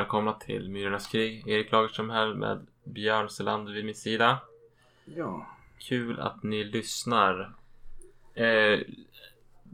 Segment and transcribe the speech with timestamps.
[0.00, 1.48] välkomna till Myrornas krig.
[1.48, 4.38] Erik Lagerström här med Björn Selander vid min sida.
[5.04, 5.46] Ja.
[5.78, 7.54] Kul att ni lyssnar.
[8.34, 8.80] Eh,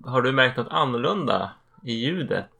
[0.04, 1.50] har du märkt något annorlunda
[1.82, 2.50] i ljudet?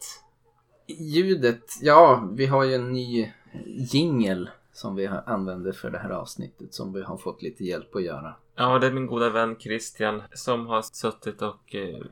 [0.87, 3.33] Ljudet, ja, vi har ju en ny
[3.67, 8.03] jingel som vi använder för det här avsnittet som vi har fått lite hjälp att
[8.03, 8.35] göra.
[8.55, 12.05] Ja, det är min goda vän Christian som har suttit och eh,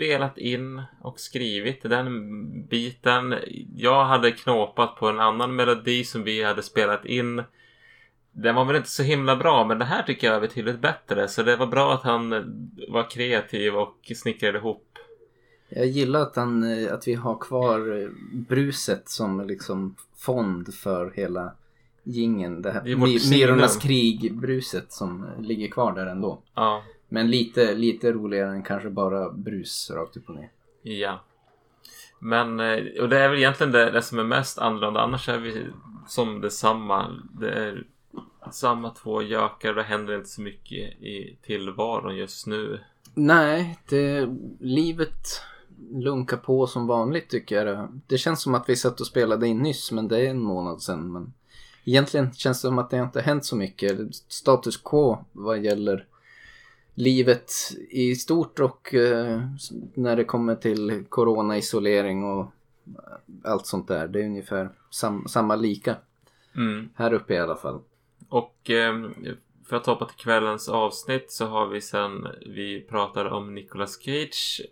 [0.00, 3.34] spelat in och skrivit den biten.
[3.76, 7.42] Jag hade knåpat på en annan melodi som vi hade spelat in.
[8.32, 11.28] Den var väl inte så himla bra men det här tycker jag är betydligt bättre
[11.28, 12.30] så det var bra att han
[12.88, 14.86] var kreativ och snickrade ihop.
[15.68, 18.10] Jag gillar att, han, att vi har kvar
[18.48, 21.52] bruset som liksom fond för hela
[22.04, 22.62] gingen.
[22.62, 22.82] Det här
[23.30, 26.42] Myrornas krig-bruset som ligger kvar där ändå.
[26.54, 26.82] Ja,
[27.12, 30.50] Men lite, lite roligare än kanske bara brus rakt upp och ner.
[30.82, 31.20] ja.
[32.22, 35.00] Men, eh, och det är väl egentligen det, det som är mest annorlunda.
[35.00, 35.66] Annars är vi
[36.08, 37.22] som detsamma.
[37.40, 37.84] Det är
[38.52, 39.74] samma två gökar.
[39.74, 42.80] Det händer inte så mycket i tillvaron just nu.
[43.14, 44.28] Nej, det,
[44.60, 45.42] livet
[45.92, 48.00] lunkar på som vanligt tycker jag.
[48.06, 50.82] Det känns som att vi satt och spelade in nyss men det är en månad
[50.82, 51.12] sedan.
[51.12, 51.32] Men
[51.84, 54.14] egentligen känns det som att det inte har hänt så mycket.
[54.14, 56.06] Status quo vad gäller
[57.00, 57.52] livet
[57.90, 59.42] i stort och eh,
[59.94, 62.46] när det kommer till corona-isolering och
[63.44, 64.08] allt sånt där.
[64.08, 65.96] Det är ungefär sam, samma lika.
[66.56, 66.88] Mm.
[66.94, 67.80] Här uppe i alla fall.
[68.28, 68.94] Och eh,
[69.68, 74.62] för att hoppa till kvällens avsnitt så har vi sen vi pratade om Nicolas Cage.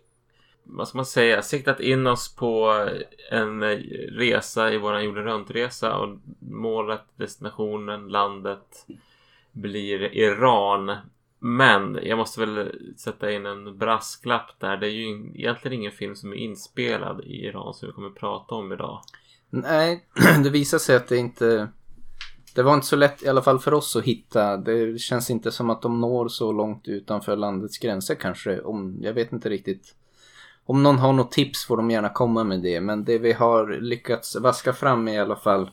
[0.63, 1.41] Vad ska man säga?
[1.41, 2.87] Siktat in oss på
[3.31, 3.77] en eh,
[4.11, 8.85] resa i våran jorden runt-resa och målet, destinationen, landet
[9.51, 10.95] blir Iran.
[11.39, 14.77] Men jag måste väl sätta in en brasklapp där.
[14.77, 18.55] Det är ju egentligen ingen film som är inspelad i Iran som vi kommer prata
[18.55, 19.01] om idag.
[19.49, 20.05] Nej,
[20.43, 21.67] det visar sig att det inte...
[22.55, 24.57] Det var inte så lätt i alla fall för oss att hitta.
[24.57, 28.61] Det känns inte som att de når så långt utanför landets gränser kanske.
[28.61, 29.95] Om, jag vet inte riktigt.
[30.65, 32.81] Om någon har något tips får de gärna komma med det.
[32.81, 35.71] Men det vi har lyckats vaska fram i alla fall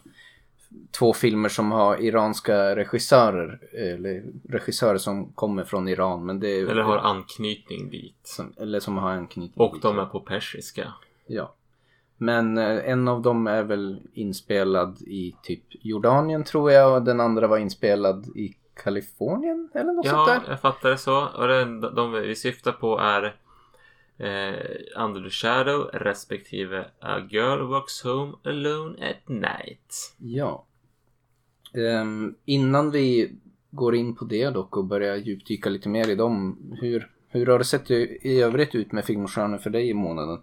[0.99, 3.61] två filmer som har iranska regissörer.
[3.73, 6.27] Eller regissörer som kommer från Iran.
[6.27, 8.21] Men det är, Eller har anknytning dit.
[8.23, 9.83] som, eller som har anknytning Och dit.
[9.83, 10.93] de är på persiska.
[11.27, 11.55] Ja.
[12.19, 17.21] Men eh, en av dem är väl inspelad i typ Jordanien tror jag och den
[17.21, 18.55] andra var inspelad i
[18.85, 20.51] Kalifornien eller något sånt Ja, där.
[20.51, 21.27] jag fattar det så.
[21.27, 23.25] Och den, de vi syftar på är
[24.19, 30.15] eh, Under the Shadow respektive A Girl Walks Home Alone at Night.
[30.19, 30.66] Ja.
[31.75, 33.33] Ehm, innan vi
[33.71, 36.59] går in på det dock och börjar djupdyka lite mer i dem.
[36.81, 40.43] Hur, hur har det sett i övrigt ut med filmstjärnor för dig i månaden?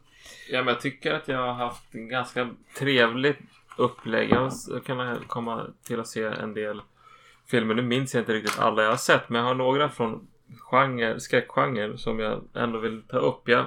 [0.50, 3.40] Ja, men jag tycker att jag har haft en ganska trevligt
[3.78, 4.30] upplägg.
[4.30, 6.82] Jag har kunnat komma till att se en del
[7.46, 7.76] filmer.
[7.76, 10.28] Nu minns jag inte riktigt alla jag har sett, men jag har några från
[10.60, 13.50] genre, skräckgenre som jag ändå vill ta upp.
[13.50, 13.66] Jag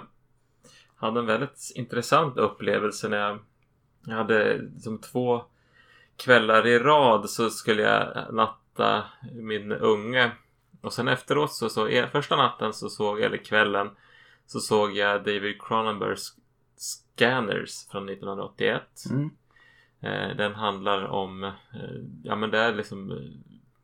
[0.97, 3.39] hade en väldigt intressant upplevelse när jag,
[4.07, 5.45] jag hade som två
[6.17, 10.31] kvällar i rad så skulle jag natta min unge.
[10.81, 13.91] Och sen efteråt så, så första natten så såg jag, eller kvällen,
[14.47, 16.37] så såg jag David Cronenbergs
[16.77, 18.83] Scanners från 1981.
[19.11, 19.31] Mm.
[20.01, 21.53] Eh, den handlar om, eh,
[22.23, 23.19] ja men det är liksom eh,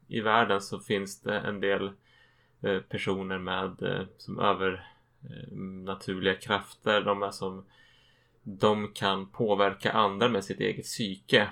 [0.08, 1.90] i världen så finns det en del
[2.88, 3.76] personer med
[4.18, 4.86] som över
[5.22, 7.00] eh, naturliga krafter.
[7.00, 7.64] De är som
[8.42, 11.48] de kan påverka andra med sitt eget psyke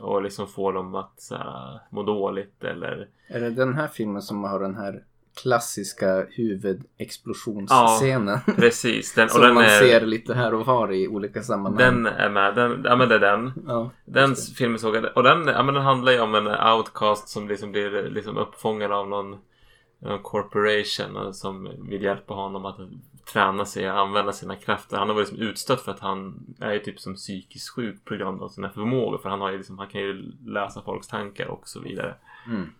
[0.00, 4.22] och liksom få dem att så här, må dåligt eller Är det den här filmen
[4.22, 5.02] som har den här
[5.42, 8.38] klassiska huvudexplosionsscenen?
[8.56, 9.14] precis.
[9.14, 11.78] Den, och som den man är, ser lite här och var i olika sammanhang.
[11.78, 12.54] den är med.
[12.54, 13.52] Den, ja men det är den.
[13.66, 15.16] Ja, Den filmen såg jag.
[15.16, 18.92] Och den, ja, men den handlar ju om en outcast som liksom blir liksom uppfångad
[18.92, 19.36] av någon,
[19.98, 22.76] någon corporation som vill hjälpa honom att
[23.32, 24.96] träna sig och använda sina krafter.
[24.96, 28.14] Han har varit liksom utstött för att han är ju typ som psykiskt sjuk på
[28.14, 29.18] grund av sina förmågor.
[29.18, 32.14] För han, har ju liksom, han kan ju läsa folks tankar och så vidare.
[32.46, 32.72] Mm.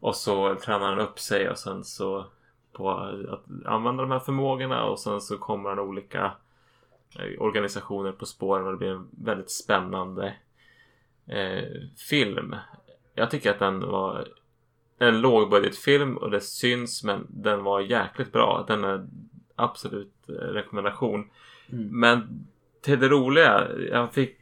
[0.00, 2.26] Och så tränar han upp sig och sen så
[2.72, 6.32] på att använda de här förmågorna och sen så kommer han olika
[7.18, 10.34] eh, organisationer på spåren och det blir en väldigt spännande
[11.26, 11.64] eh,
[12.10, 12.56] film.
[13.14, 14.28] Jag tycker att den var
[14.98, 18.64] en lågbudgetfilm och det syns men den var jäkligt bra.
[18.68, 19.06] Den är
[19.56, 21.30] absolut eh, rekommendation.
[21.72, 22.00] Mm.
[22.00, 22.46] Men
[22.80, 24.38] till det roliga, jag fick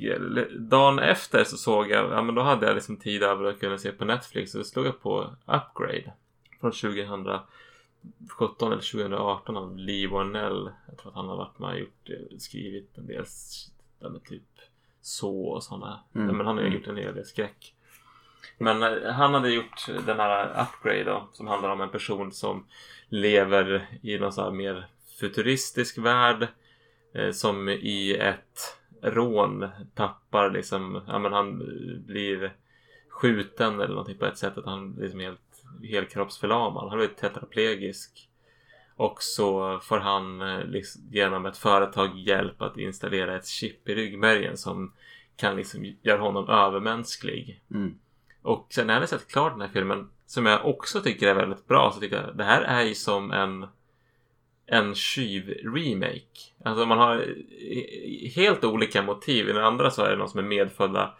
[0.59, 3.79] dagen efter så såg jag, ja men då hade jag liksom tid över att kunna
[3.79, 6.13] se på Netflix så då slog jag på Upgrade
[6.61, 10.71] från 2017 eller 2018 av Lee Warnell.
[10.89, 13.25] Jag tror att han har varit med och gjort, skrivit en del
[14.01, 14.43] ja, typ
[15.01, 16.01] Så och sådana.
[16.15, 16.37] Mm.
[16.37, 17.75] Men han har ju gjort en hel del skräck.
[18.59, 22.67] Men eh, han hade gjort den här Upgrade då, som handlar om en person som
[23.09, 24.87] lever i någon sån här mer
[25.21, 26.49] futuristisk värld.
[27.15, 31.59] Eh, som i ett rån tappar liksom, ja men han
[32.07, 32.53] blir
[33.09, 35.41] skjuten eller någonting på ett sätt att han liksom helt
[35.83, 36.89] helkroppsförlamad.
[36.89, 38.29] Han blir tetraplegisk.
[38.97, 43.95] Och så får han eh, liksom, genom ett företag hjälp att installera ett chip i
[43.95, 44.93] ryggmärgen som
[45.37, 47.63] kan liksom göra honom övermänsklig.
[47.71, 47.99] Mm.
[48.43, 51.35] Och sen när jag hade sett klart den här filmen som jag också tycker är
[51.35, 53.67] väldigt bra så tycker jag det här är ju som en
[54.67, 56.53] en tjuv-remake.
[56.65, 57.35] Alltså man har
[58.35, 59.49] helt olika motiv.
[59.49, 61.15] I den andra så är det någon som är medfödda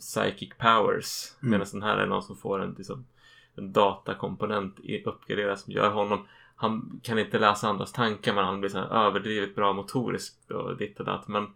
[0.00, 1.32] psychic powers.
[1.42, 1.50] Mm.
[1.50, 3.06] Medan den här är någon som får en, liksom,
[3.56, 6.26] en datakomponent uppgraderad som gör honom
[6.62, 10.76] han kan inte läsa andras tankar men han blir så här överdrivet bra motoriskt och
[10.76, 11.28] ditt och datt.
[11.28, 11.46] Men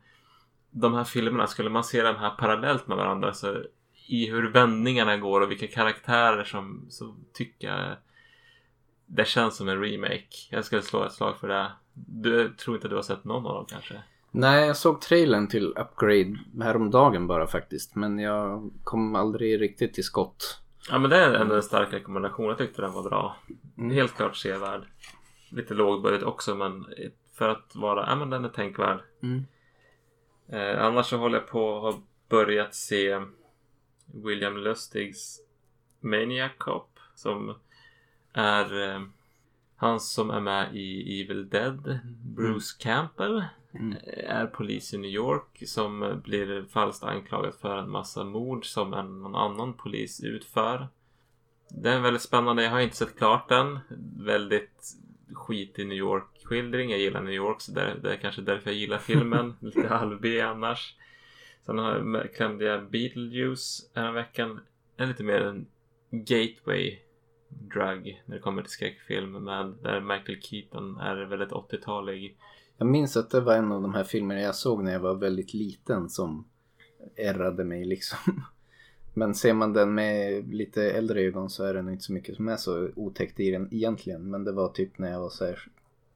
[0.70, 3.62] de här filmerna, skulle man se de här parallellt med varandra så
[4.08, 7.96] i hur vändningarna går och vilka karaktärer som så tycker jag
[9.06, 10.29] det känns som en remake.
[10.50, 11.73] Jag skulle slå ett slag för det.
[11.94, 14.03] Du tror inte du har sett någon av dem kanske?
[14.31, 17.94] Nej, jag såg trailern till Upgrade häromdagen bara faktiskt.
[17.94, 20.61] Men jag kom aldrig riktigt till skott.
[20.91, 22.49] Ja men det är ändå en stark rekommendation.
[22.49, 23.37] Jag tyckte den var bra.
[23.79, 23.91] Mm.
[23.91, 24.82] Helt klart sevärd.
[25.50, 26.87] Lite lågbudget också men
[27.35, 29.00] för att vara, ja men den är tänkvärd.
[29.23, 29.44] Mm.
[30.49, 33.20] Eh, annars så håller jag på att ha börjat se
[34.06, 35.41] William Lustigs
[36.00, 37.55] Maniac Cop som
[38.37, 39.03] är eh,
[39.77, 41.99] han som är med i Evil Dead,
[42.37, 43.44] Bruce Campbell,
[43.79, 43.93] Mm.
[43.93, 48.94] eh, är polis i New York som blir falskt anklagad för en massa mord som
[48.94, 50.88] en någon annan polis utför.
[51.69, 52.62] Den är väldigt spännande.
[52.62, 53.79] Jag har inte sett klart den.
[54.19, 54.97] Väldigt
[55.33, 56.91] skit i New York-skildring.
[56.91, 59.55] Jag gillar New York så det, det är kanske därför jag gillar filmen.
[59.61, 60.94] Lite halv-B annars.
[61.67, 64.61] Sen har jag, klämde jag Beetlejuice veckan.
[64.97, 65.67] En lite mer en
[66.11, 66.99] gateway
[67.48, 72.37] drug när det kommer till skräckfilm med där Michael Keaton är väldigt 80-talig.
[72.78, 75.14] Jag minns att det var en av de här filmerna jag såg när jag var
[75.14, 76.44] väldigt liten som
[77.16, 78.19] ärrade mig liksom.
[79.14, 82.37] Men ser man den med lite äldre ögon så är det nog inte så mycket
[82.37, 84.31] som är så otäckt i den egentligen.
[84.31, 85.58] Men det var typ när jag var så här,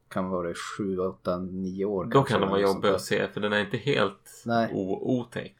[0.07, 2.05] kan vara det 7, 8, 9 år.
[2.05, 4.69] Då kan den vara jobbig att se för den är inte helt Nej.
[4.73, 5.55] otäck.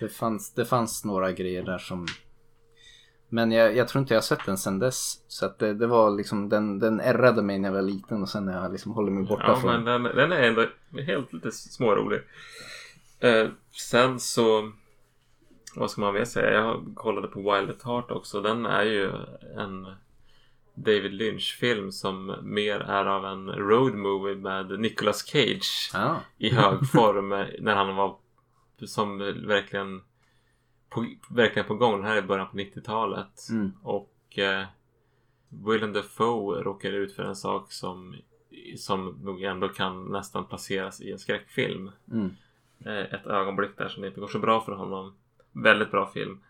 [0.00, 2.06] Det fanns, det fanns några grejer där som
[3.34, 5.24] men jag, jag tror inte jag har sett den sen dess.
[5.28, 8.28] Så att det, det var liksom, den, den ärrade mig när jag var liten och
[8.28, 9.84] sen när jag liksom håller mig borta Ja, från.
[9.84, 10.66] den, den är ändå
[11.06, 12.20] helt lite smårolig.
[13.20, 14.72] Eh, sen så...
[15.76, 16.50] Vad ska man mer säga?
[16.52, 18.40] Jag kollade på Wild at Heart också.
[18.40, 19.10] Den är ju
[19.56, 19.86] en
[20.74, 26.16] David Lynch-film som mer är av en road movie med Nicolas Cage Ja.
[26.38, 28.16] i hög form eh, när han var
[28.86, 30.02] som verkligen
[30.94, 31.96] på, verkligen på gång.
[31.96, 33.48] Den här är början på 90-talet.
[33.50, 33.72] Mm.
[33.82, 34.66] Och eh,
[35.48, 38.16] Willem Dafoe råkar ut för en sak som,
[38.76, 41.90] som nog ändå kan nästan placeras i en skräckfilm.
[42.12, 42.30] Mm.
[42.84, 45.14] Eh, ett ögonblick där som inte går så bra för honom.
[45.52, 46.40] Väldigt bra film.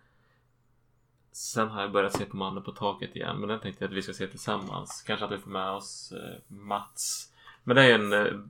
[1.33, 3.37] Sen har jag börjat se på Mannen på taket igen.
[3.41, 5.05] Men den tänkte jag att vi ska se tillsammans.
[5.07, 7.33] Kanske att vi får med oss eh, Mats.
[7.65, 8.41] Men det är en, eh,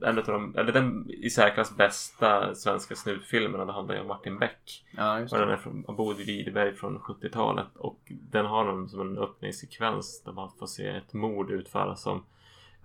[0.00, 3.64] en av de, eller den i särklass bästa svenska snutfilmerna.
[3.64, 4.84] Det handlar ju om Martin Beck.
[4.96, 7.76] Ja, just Och den är från Bodil Widerberg från 70-talet.
[7.76, 12.24] Och den har någon som en öppningssekvens där man får se ett mord utföras som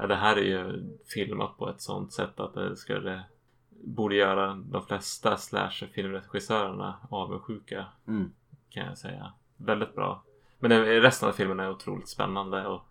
[0.01, 3.23] Ja, det här är ju filmat på ett sånt sätt att det skulle
[3.69, 8.31] borde göra de flesta slasher-filmregissörerna avundsjuka Mm.
[8.69, 9.33] kan jag säga.
[9.57, 10.23] Väldigt bra.
[10.59, 12.81] Men resten av filmen är otroligt spännande och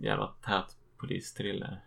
[0.00, 1.80] jävla tät polisthriller.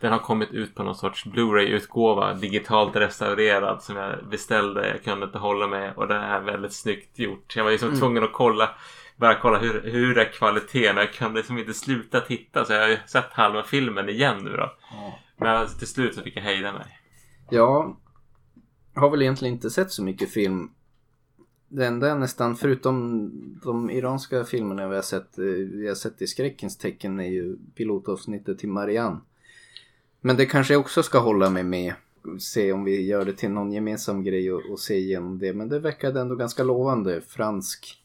[0.00, 4.88] Den har kommit ut på någon sorts Blu-ray-utgåva digitalt restaurerad som jag beställde.
[4.88, 7.56] Jag kunde inte hålla mig och det är väldigt snyggt gjort.
[7.56, 8.00] Jag var liksom Mm.
[8.00, 8.70] tvungen att kolla
[9.16, 10.96] bara kolla hur, hur är kvaliteten.
[10.96, 14.50] Jag kan liksom inte sluta titta så jag har ju sett halva filmen igen nu
[14.50, 14.72] då.
[15.36, 16.98] Men till slut så fick jag hejda mig.
[17.50, 17.96] Jag
[18.94, 20.70] har väl egentligen inte sett så mycket film.
[21.68, 23.30] Det enda nästan, förutom
[23.64, 27.56] de iranska filmerna vi har sett, eh, vi har sett i skräckens tecken är ju
[27.76, 29.20] pilotavsnittet till Marianne.
[30.20, 31.94] Men det kanske jag också ska hålla mig med.
[32.38, 35.52] Se om vi gör det till någon gemensam grej och, och se igenom det.
[35.52, 37.20] Men det verkade ändå ganska lovande.
[37.20, 38.02] Fransk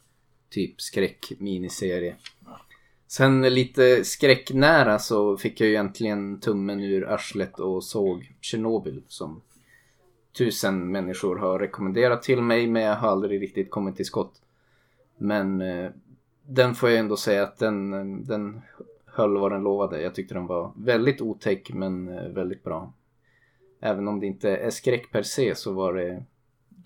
[0.50, 2.16] typ skräck-miniserie.
[3.08, 9.42] Sen lite skräcknära så fick jag ju äntligen tummen ur arslet och såg Tjernobyl som
[10.38, 14.42] tusen människor har rekommenderat till mig men jag har aldrig riktigt kommit till skott.
[15.18, 15.92] Men eh,
[16.48, 18.62] den får jag ändå säga att den, eh, den
[19.14, 20.02] höll vad den lovade.
[20.02, 22.94] Jag tyckte den var väldigt otäck men eh, väldigt bra.
[23.80, 26.24] Även om det inte är skräck per se så var det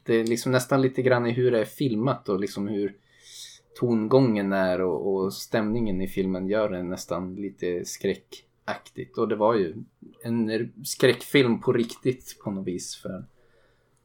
[0.03, 2.96] Det är liksom nästan lite grann i hur det är filmat och liksom hur
[3.79, 9.17] tongången är och, och stämningen i filmen gör den nästan lite skräckaktigt.
[9.17, 9.75] Och det var ju
[10.24, 13.25] en skräckfilm på riktigt på något vis för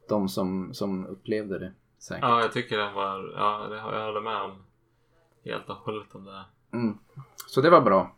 [0.09, 1.73] de som, som upplevde det.
[1.99, 2.23] Säkert.
[2.23, 3.33] Ja, jag tycker den var...
[3.37, 4.65] Ja, det har jag håller med om.
[5.45, 6.45] Helt och hållet om det.
[6.73, 6.99] Mm.
[7.47, 8.17] Så det var bra.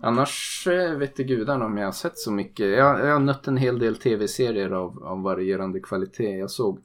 [0.00, 2.66] Annars eh, vet du gudarna om jag har sett så mycket.
[2.66, 6.38] Jag, jag har nött en hel del tv-serier av, av varierande kvalitet.
[6.38, 6.80] Jag såg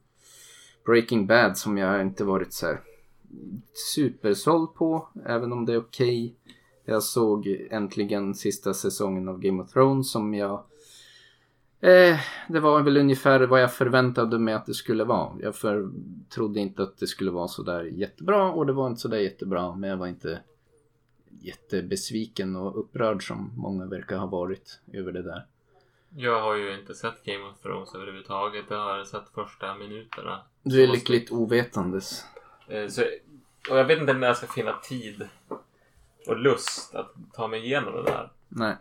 [0.85, 2.81] Breaking Bad som jag inte varit så här
[3.93, 5.07] supersåld på.
[5.25, 6.25] Även om det är okej.
[6.25, 6.53] Okay.
[6.85, 10.63] Jag såg äntligen sista säsongen av Game of Thrones som jag
[11.85, 15.31] Eh, det var väl ungefär vad jag förväntade mig att det skulle vara.
[15.39, 15.89] Jag för,
[16.29, 19.75] trodde inte att det skulle vara sådär jättebra och det var inte sådär jättebra.
[19.75, 20.39] Men jag var inte
[21.41, 25.45] jättebesviken och upprörd som många verkar ha varit över det där.
[26.17, 28.65] Jag har ju inte sett Game of Thrones överhuvudtaget.
[28.69, 30.41] Jag har sett första minuterna.
[30.63, 32.25] Du är lyckligt ovetandes.
[32.67, 33.01] Eh, så,
[33.69, 35.27] och jag vet inte när jag ska finna tid
[36.27, 38.31] och lust att ta mig igenom det där.
[38.49, 38.75] Nej.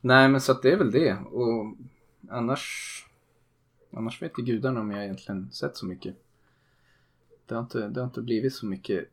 [0.00, 1.12] Nej men så att det är väl det.
[1.12, 1.74] Och
[2.30, 2.98] annars...
[3.96, 6.16] Annars vet ju gudarna om jag egentligen sett så mycket.
[7.46, 9.08] Det har inte, det har inte blivit så mycket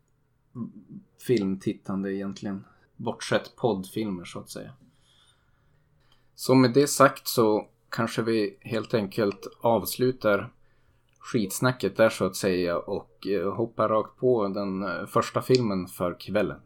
[1.17, 2.63] filmtittande egentligen.
[2.99, 4.73] Bortsett poddfilmer så att säga.
[6.35, 10.53] Så med det sagt så kanske vi helt enkelt avslutar
[11.19, 16.19] skitsnacket där så att säga och eh, hoppar rakt på den eh, första filmen för
[16.19, 16.59] kvällen.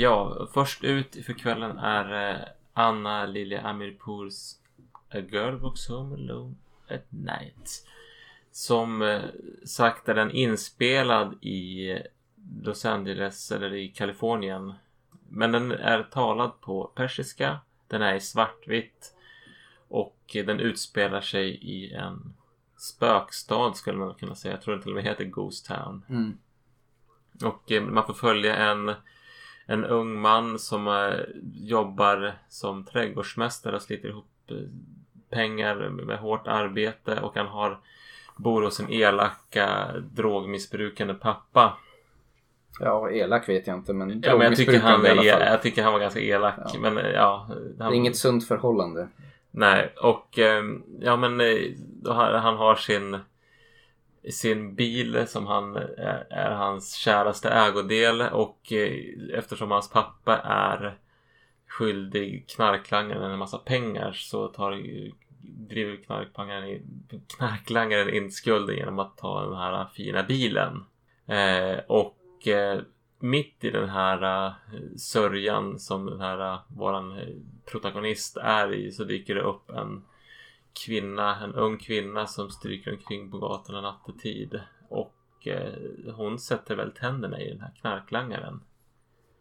[0.00, 2.40] Ja, först ut för kvällen är eh,
[2.72, 4.54] Anna Lilja Amirpours
[5.10, 6.54] A Girl Walks Home Alone
[6.88, 7.86] at Night.
[8.50, 9.20] Som eh,
[9.64, 11.92] sagt är den inspelad i
[12.62, 14.72] Los Angeles eller i Kalifornien.
[15.28, 17.58] Men den är talad på persiska.
[17.88, 19.14] Den är i svartvitt.
[19.88, 22.34] Och den utspelar sig i en
[22.76, 24.54] spökstad skulle man kunna säga.
[24.54, 26.04] Jag tror den till och med heter Ghost Town.
[26.08, 26.38] Mm.
[27.42, 28.94] Och eh, man får följa en
[29.70, 31.20] en ung man som eh,
[31.54, 34.56] jobbar som trädgårdsmästare och sliter ihop eh,
[35.30, 37.78] pengar med hårt arbete och han har
[38.36, 41.76] bor hos en elaka drogmissbrukande pappa.
[42.80, 45.92] Ja, elak vet jag inte men ja, men jag tycker han är, Jag tycker han
[45.92, 46.54] var ganska elak.
[46.56, 46.80] Ja.
[46.80, 47.46] Men eh, ja.
[47.48, 49.08] Han, det är inget sunt förhållande.
[49.50, 50.38] Nej, och
[51.00, 51.40] ja men
[52.12, 53.18] han har sin
[54.30, 58.92] sin bil som han är, är hans käraste ägodel och eh,
[59.34, 60.98] eftersom hans pappa är
[61.68, 64.70] skyldig knarklangaren en massa pengar så tar
[65.42, 66.80] driver knarklangaren,
[67.36, 70.84] knarklangaren in skulden genom att ta den här fina bilen.
[71.26, 72.80] Eh, och eh,
[73.18, 74.52] mitt i den här uh,
[74.96, 77.20] sörjan som den här uh, våran
[77.70, 80.04] protagonist är i så dyker det upp en
[80.84, 84.60] kvinna, en ung kvinna som stryker omkring på gatorna nattetid.
[84.88, 85.72] Och eh,
[86.14, 88.60] hon sätter väl tänderna i den här knarklangaren.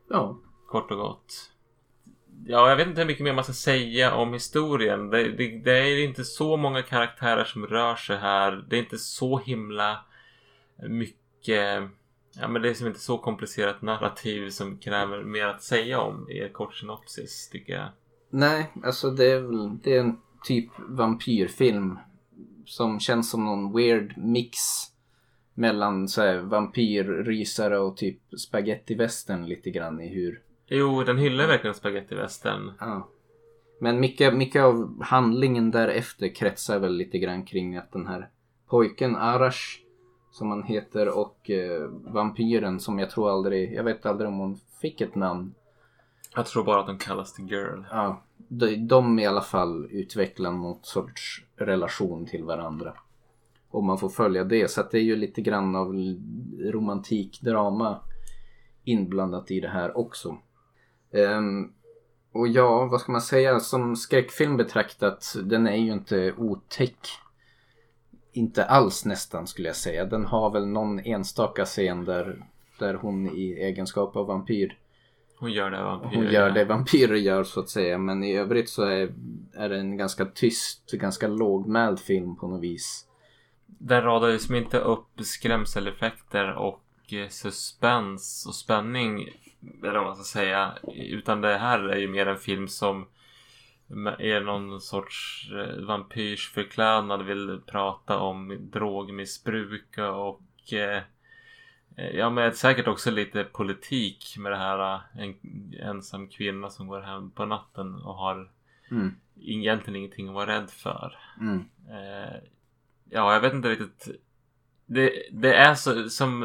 [0.10, 0.38] Ja.
[0.68, 1.52] Kort och gott.
[2.46, 5.10] Ja, jag vet inte hur mycket mer man ska säga om historien.
[5.10, 8.66] Det, det, det, är inte så många karaktärer som rör sig här.
[8.70, 10.06] Det är inte så himla
[10.90, 11.90] mycket...
[12.40, 16.30] Ja, men det är som inte så komplicerat narrativ som kräver mer att säga om
[16.30, 17.90] i en kort synopsis, tycker jag.
[18.30, 19.78] Nej, alltså det är väl...
[19.84, 20.18] Det är en
[20.48, 22.00] typ vampyrfilm.
[22.66, 24.58] Som känns som någon weird mix
[25.54, 30.42] mellan så här, vampyrrysare och typ spaghetti-västern lite grann i hur...
[30.68, 32.74] Jo, den hyllar verkligen spaghetti-västern.
[32.80, 33.10] Ja.
[33.80, 38.30] Men mycket, mycket av handlingen därefter kretsar väl lite grann kring att den här
[38.70, 39.80] pojken Arash
[40.32, 44.60] som han heter och eh, vampyren som jag tror aldrig, jag vet aldrig om hon
[44.82, 45.54] fick ett namn.
[46.36, 47.82] Jag tror bara att de kallas The Girl.
[47.92, 52.94] Ja, de, de i alla fall utvecklar något sorts relation till varandra.
[53.70, 54.72] Och man får följa det.
[54.72, 55.94] Så att det är ju lite grann av
[56.60, 58.00] romantik, drama
[58.84, 60.38] inblandat i det här också.
[61.12, 61.74] Um,
[62.32, 63.60] och ja, vad ska man säga?
[63.60, 67.08] Som skräckfilm betraktat, den är ju inte otäck.
[68.32, 70.06] Inte alls nästan skulle jag säga.
[70.06, 72.46] Den har väl någon enstaka scen där,
[72.80, 74.78] där hon i egenskap av vampyr
[75.40, 77.98] hon gör det vampyrer Hon gör det vampyrer gör så att säga.
[77.98, 79.14] Men i övrigt så är,
[79.54, 83.06] är det en ganska tyst, ganska lågmäld film på något vis.
[83.66, 89.30] Den radar ju som inte upp skrämseleffekter och eh, suspens och spänning.
[89.84, 90.74] Eller vad man ska säga.
[90.96, 93.08] Utan det här är ju mer en film som
[94.20, 97.26] är någon sorts eh, vampyrsförklädnad.
[97.26, 101.02] Vill prata om drogmissbruk och eh,
[102.14, 105.36] Ja men säkert också lite politik med det här en
[105.82, 108.52] ensam kvinna som går hem på natten och har
[108.92, 109.16] Mm.
[109.42, 111.18] egentligen ingenting att vara rädd för.
[111.42, 111.66] Mm.
[111.90, 112.36] Eh,
[113.10, 114.08] ja, jag vet inte riktigt.
[114.86, 116.42] Det, det är så som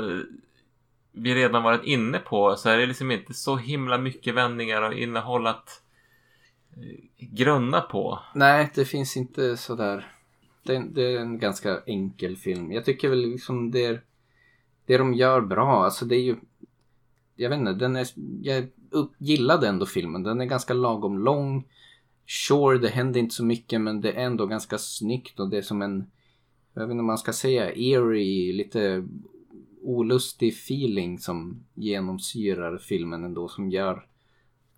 [1.12, 4.94] vi redan varit inne på så är det liksom inte så himla mycket vändningar och
[4.94, 5.82] innehåll att
[6.76, 8.18] eh, grunna på.
[8.34, 10.12] Nej, det finns inte sådär.
[10.62, 12.72] Det, det är en ganska enkel film.
[12.72, 14.00] Jag tycker väl liksom det är
[14.86, 15.84] det de gör bra.
[15.84, 16.36] Alltså det är ju
[17.36, 18.08] jag vet inte, den är,
[18.42, 20.22] jag upp, gillade ändå filmen.
[20.22, 21.68] Den är ganska lagom lång.
[22.26, 25.62] Sure, det händer inte så mycket men det är ändå ganska snyggt och det är
[25.62, 26.10] som en,
[26.74, 29.08] jag vet inte om man ska säga, eerie, lite
[29.82, 34.06] olustig feeling som genomsyrar filmen ändå som gör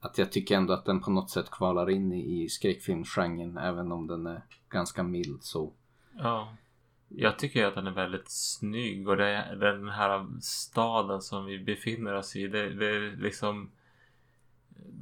[0.01, 3.93] att jag tycker ändå att den på något sätt kvalar in i, i skräckfilmsgenren även
[3.93, 5.73] om den är ganska mild så.
[6.19, 6.57] Ja.
[7.17, 12.15] Jag tycker att den är väldigt snygg och det den här staden som vi befinner
[12.15, 12.47] oss i.
[12.47, 13.71] Det, det är liksom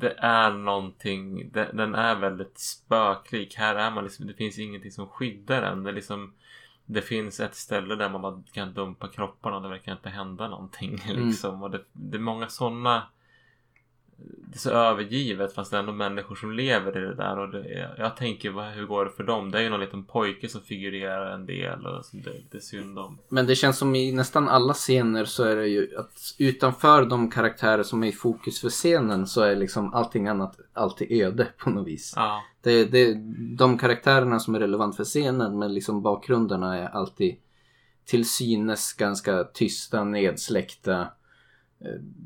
[0.03, 3.55] det är någonting, det, den är väldigt spöklik.
[3.57, 5.83] Här är man liksom, det finns ingenting som skyddar en.
[5.83, 6.35] Det, liksom,
[6.87, 10.49] det finns ett ställe där man bara kan dumpa kropparna och det verkar inte hända
[10.49, 11.03] någonting.
[11.15, 11.63] Liksom.
[11.63, 13.03] Och det, det är många sådana
[14.53, 17.49] det är så övergivet fast det är ändå människor som lever i det där och
[17.49, 19.51] det, jag tänker vad, hur går det för dem?
[19.51, 22.99] Det är ju någon liten pojke som figurerar en del och det är lite synd
[22.99, 23.19] om.
[23.29, 27.31] Men det känns som i nästan alla scener så är det ju att utanför de
[27.31, 31.71] karaktärer som är i fokus för scenen så är liksom allting annat alltid öde på
[31.71, 32.13] något vis.
[32.17, 32.43] Ja.
[32.63, 33.15] Det, det,
[33.57, 37.37] de karaktärerna som är relevant för scenen men liksom bakgrunderna är alltid
[38.05, 41.09] till synes ganska tysta, nedsläckta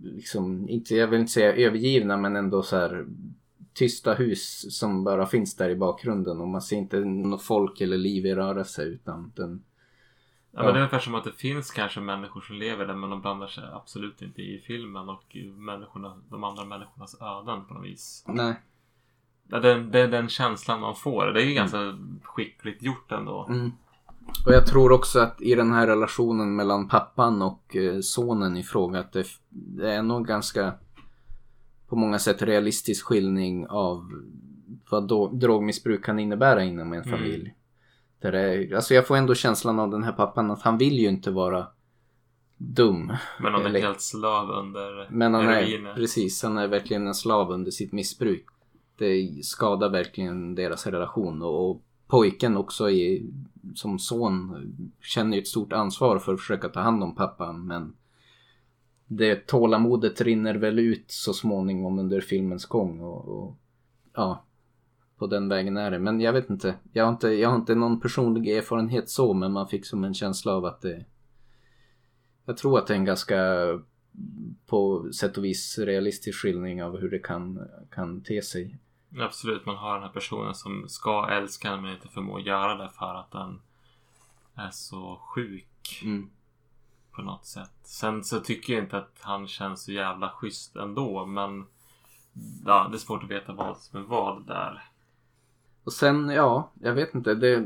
[0.03, 3.07] liksom, inte, jag vill inte säga övergivna men ändå så här
[3.73, 7.97] tysta hus som bara finns där i bakgrunden och man ser inte något folk eller
[7.97, 9.63] liv i rörelse utan den
[10.57, 13.11] Ja, men det är ungefär som att det finns kanske människor som lever där men
[13.11, 17.85] de blandar sig absolut inte i filmen och människorna, de andra människornas öden på något
[17.85, 18.25] vis.
[18.29, 18.55] Nej.
[19.49, 21.27] Ja, det, det är den känslan man får.
[21.27, 23.47] Det är ju ganska skickligt gjort ändå.
[23.51, 23.73] Mm.
[24.47, 28.63] Och jag tror också att i den här relationen mellan pappan och eh, sonen i
[28.63, 29.27] fråga att det,
[29.83, 30.73] är nog ganska
[31.89, 34.11] på många sätt realistisk skildring av
[34.91, 37.41] vad drogmissbruk kan innebära inom en familj.
[37.41, 37.53] Mm.
[38.21, 41.09] Där det, alltså jag får ändå känslan av den här pappan att han vill ju
[41.09, 41.67] inte vara
[42.57, 43.13] dum.
[43.41, 47.15] Men han är eller, helt slav under Men han är, precis, han är verkligen en
[47.15, 48.47] slav under sitt missbruk.
[48.99, 53.31] Det skadar verkligen deras relation och, och pojken också i,
[53.75, 54.57] som son
[55.01, 57.95] känner ett stort ansvar för att försöka ta hand om pappan men
[59.07, 63.57] det tålamodet rinner väl ut så småningom under filmens gång och, och
[64.15, 64.43] ja
[65.19, 65.99] på den vägen är det.
[65.99, 66.75] Men jag vet inte.
[66.93, 70.15] Jag har inte, jag har inte någon personlig erfarenhet så men man fick som en
[70.15, 71.05] känsla av att det
[72.47, 73.37] jag tror att det är en ganska
[74.67, 78.79] på sätt och vis realistisk skildring av hur det kan, kan te sig.
[79.19, 83.15] Absolut, man har den här personen som ska älska men inte förmår göra det för
[83.15, 83.61] att den
[84.55, 86.01] är så sjuk.
[86.05, 86.31] Mm.
[87.13, 87.73] På något sätt.
[87.83, 91.67] Sen så tycker jag inte att han känns så jävla schysst ändå men
[92.65, 94.91] ja, det är svårt att veta vad som är vad där.
[95.85, 97.35] Och sen, ja, jag vet inte.
[97.35, 97.65] Det,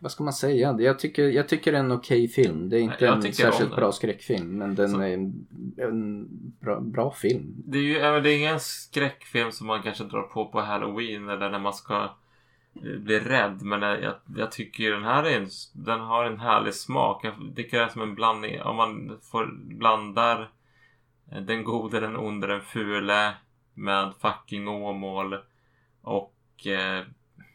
[0.00, 0.76] vad ska man säga?
[0.78, 2.68] Jag tycker, jag tycker det är en okej okay film.
[2.68, 4.58] Det är inte jag en särskilt bra skräckfilm.
[4.58, 5.00] Men den så.
[5.00, 6.28] är en, en
[6.60, 7.54] bra, bra, film.
[7.66, 11.50] Det är ju det är ingen skräckfilm som man kanske drar på på Halloween eller
[11.50, 12.02] när man ska
[12.74, 13.62] eh, bli rädd.
[13.62, 17.24] Men jag, jag tycker den här är en, den har en härlig smak.
[17.24, 18.62] Jag tycker det är som en blandning.
[18.62, 20.50] Om man får blandar
[21.32, 23.32] eh, den gode, den onde, den fule
[23.74, 25.36] med fucking Åmål
[26.02, 27.04] och eh,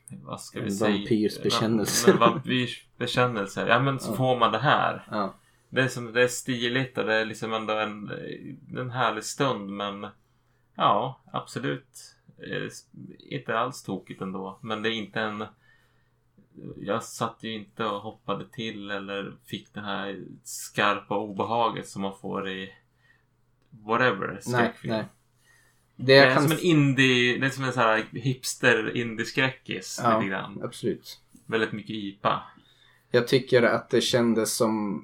[0.10, 0.98] vad ska vi säga?
[0.98, 2.12] Vampyrsbekännelse.
[2.12, 3.66] En vampyrsbekännelse.
[3.68, 4.16] Ja men så Ja.
[4.16, 5.08] får man det här.
[5.12, 5.34] Ja.
[5.70, 8.12] Det är, som, det är stiligt och det är liksom ändå en,
[8.78, 10.08] en härlig stund men
[10.76, 12.16] ja absolut.
[12.38, 12.70] Eh,
[13.36, 14.60] Inte alls tokigt ändå.
[14.62, 15.46] Men det är inte en
[16.78, 22.18] jag satt ju inte och hoppade till eller fick det här skarpa obehaget som man
[22.22, 22.74] får i
[23.70, 24.94] whatever Nej, skräckfilm.
[24.94, 25.06] nej.
[25.96, 26.44] Det är kan...
[26.44, 30.20] som en indie, det är som en sån här hipster indie-skräckis Ja.
[30.20, 30.62] lite grann.
[30.64, 31.20] Absolut.
[31.46, 32.44] Väldigt mycket IPA.
[33.12, 35.04] Jag tycker att det kändes som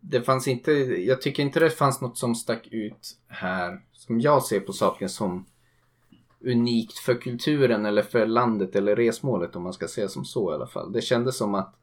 [0.00, 4.42] det fanns inte, jag tycker inte det fanns något som stack ut här som jag
[4.42, 5.46] ser på saken som
[6.40, 10.54] unikt för kulturen eller för landet eller resmålet om man ska säga som så i
[10.54, 10.92] alla fall.
[10.92, 11.74] Det kändes som att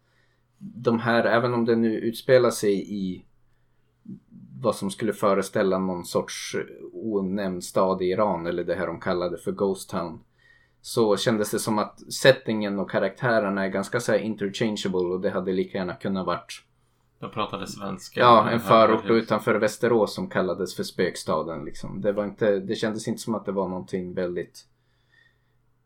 [0.58, 3.26] de här, även om det nu utspelar sig i
[4.62, 6.56] vad som skulle föreställa någon sorts
[6.94, 10.20] onämnd stad i Iran eller det här de kallade för Ghost Town.
[10.82, 15.52] Så kändes det som att settingen och karaktärerna är ganska så interchangeable och det hade
[15.52, 16.64] lika gärna kunnat varit
[17.20, 18.20] De pratade svenska.
[18.20, 22.02] Ja, en förort utanför Västerås som kallades för spökstaden liksom.
[22.02, 24.66] Det var inte, det kändes inte som att det var någonting väldigt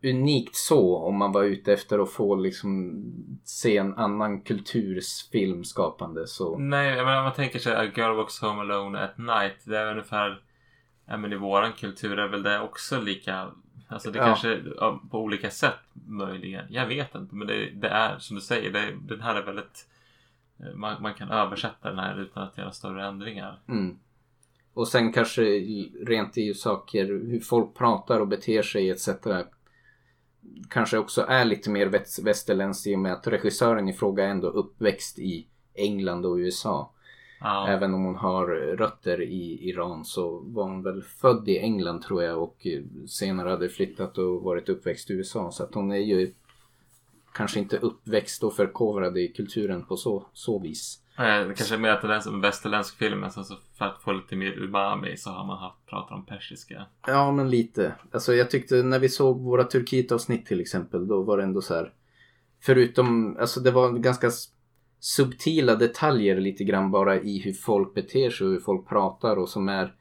[0.03, 3.03] unikt så om man var ute efter att få liksom
[3.43, 6.57] se en annan kultursfilm skapande så.
[6.57, 9.55] Nej, menar om man tänker sig A Girl Walks Home Alone at Night.
[9.65, 10.41] Det är ungefär,
[11.05, 13.51] ja men i våran kultur är väl det också lika,
[13.87, 14.25] alltså det Ja.
[14.25, 14.61] kanske
[15.11, 16.65] på olika sätt möjligen.
[16.69, 19.87] Jag vet inte, men det, det är som du säger, det, den här är väldigt,
[20.75, 23.59] man, man kan översätta den här utan att göra större ändringar.
[23.67, 23.97] Mm.
[24.73, 25.41] Och sen kanske
[26.05, 29.09] rent i saker, hur folk pratar och beter sig etc.
[30.69, 34.29] Kanske också är lite mer väst- västerländskt i och med att regissören i fråga är
[34.29, 36.91] ändå uppväxt i England och USA.
[37.39, 38.45] Ja, Även om hon har
[38.77, 42.67] rötter i Iran så var hon väl född i England tror jag och
[43.07, 45.51] senare hade flyttat och varit uppväxt i USA.
[45.51, 46.33] Så att hon är ju
[47.33, 51.02] kanske inte uppväxt och förkovrad i kulturen på så, så vis.
[51.17, 53.31] Eh, det kanske är mer att det är som en västerländsk film, men
[53.77, 56.85] för att få lite mer umami så har man haft, pratat om persiska.
[57.07, 57.93] Ja, men lite.
[58.11, 61.73] Alltså jag tyckte när vi såg våra Turkiet-avsnitt till exempel, då var det ändå så
[61.73, 61.93] här.
[62.61, 64.31] Förutom, alltså det var ganska
[64.99, 69.49] subtila detaljer lite grann bara i hur folk beter sig och hur folk pratar och
[69.49, 69.93] som är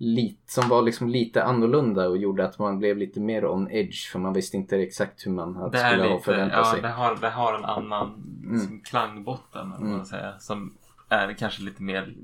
[0.00, 4.10] lite, som var liksom lite annorlunda och gjorde att man blev lite mer on edge
[4.12, 6.82] för man visste inte exakt hur man hade, skulle ha lite, förväntat ja, sig.
[6.82, 8.60] det har, det har en annan Mm.
[8.66, 9.96] som klangbotten, eller vad Mm.
[9.96, 10.74] man säger, som
[11.08, 12.14] är kanske lite mer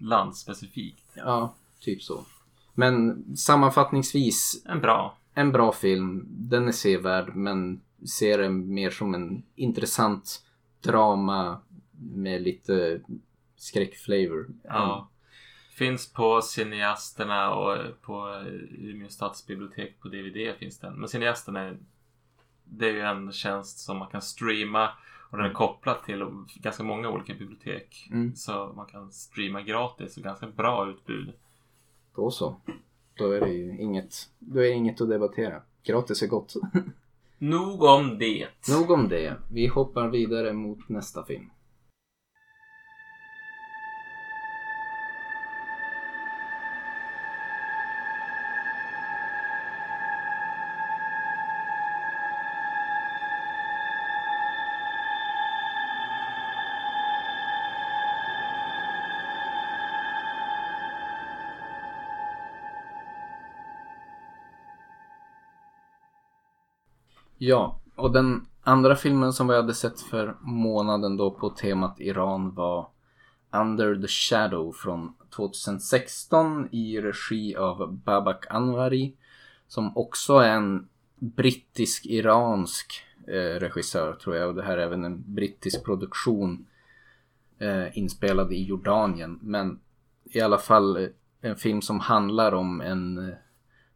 [0.00, 1.04] landspecifikt.
[1.14, 2.20] Ja, typ så.
[2.74, 5.16] Men sammanfattningsvis, En bra.
[5.34, 6.26] en bra film.
[6.28, 7.80] Den är sevärd men
[8.18, 10.42] ser den mer som en intressant
[10.82, 11.60] drama
[12.14, 13.00] med lite
[13.56, 14.46] skräckflavor.
[14.64, 15.08] Ja.
[15.74, 18.44] Finns på Cineasterna och på
[18.78, 20.94] Umeå stadsbibliotek på DVD finns den.
[20.94, 21.76] Men Cineasterna är,
[22.64, 24.90] det är ju en tjänst som man kan streama
[25.30, 28.08] och den är kopplad till ganska många olika bibliotek.
[28.10, 28.36] Mm.
[28.36, 31.32] Så man kan streama gratis och ganska bra utbud.
[32.14, 32.56] Då så.
[33.14, 35.62] Då är det ju inget, då är inget att debattera.
[35.82, 36.54] Gratis är gott.
[37.38, 38.46] Nog om det.
[38.70, 39.36] Nog om det.
[39.52, 41.50] Vi hoppar vidare mot nästa film.
[67.44, 72.54] Ja, och den andra filmen som vi hade sett för månaden då på temat Iran
[72.54, 72.88] var
[73.52, 79.16] Under the Shadow från 2016 i regi av Babak Anwari
[79.66, 82.92] som också är en brittisk-iransk
[83.26, 84.48] eh, regissör tror jag.
[84.48, 86.66] Och det här är även en brittisk produktion
[87.58, 89.38] eh, inspelad i Jordanien.
[89.42, 89.80] Men
[90.24, 91.08] i alla fall eh,
[91.40, 93.34] en film som handlar om en eh,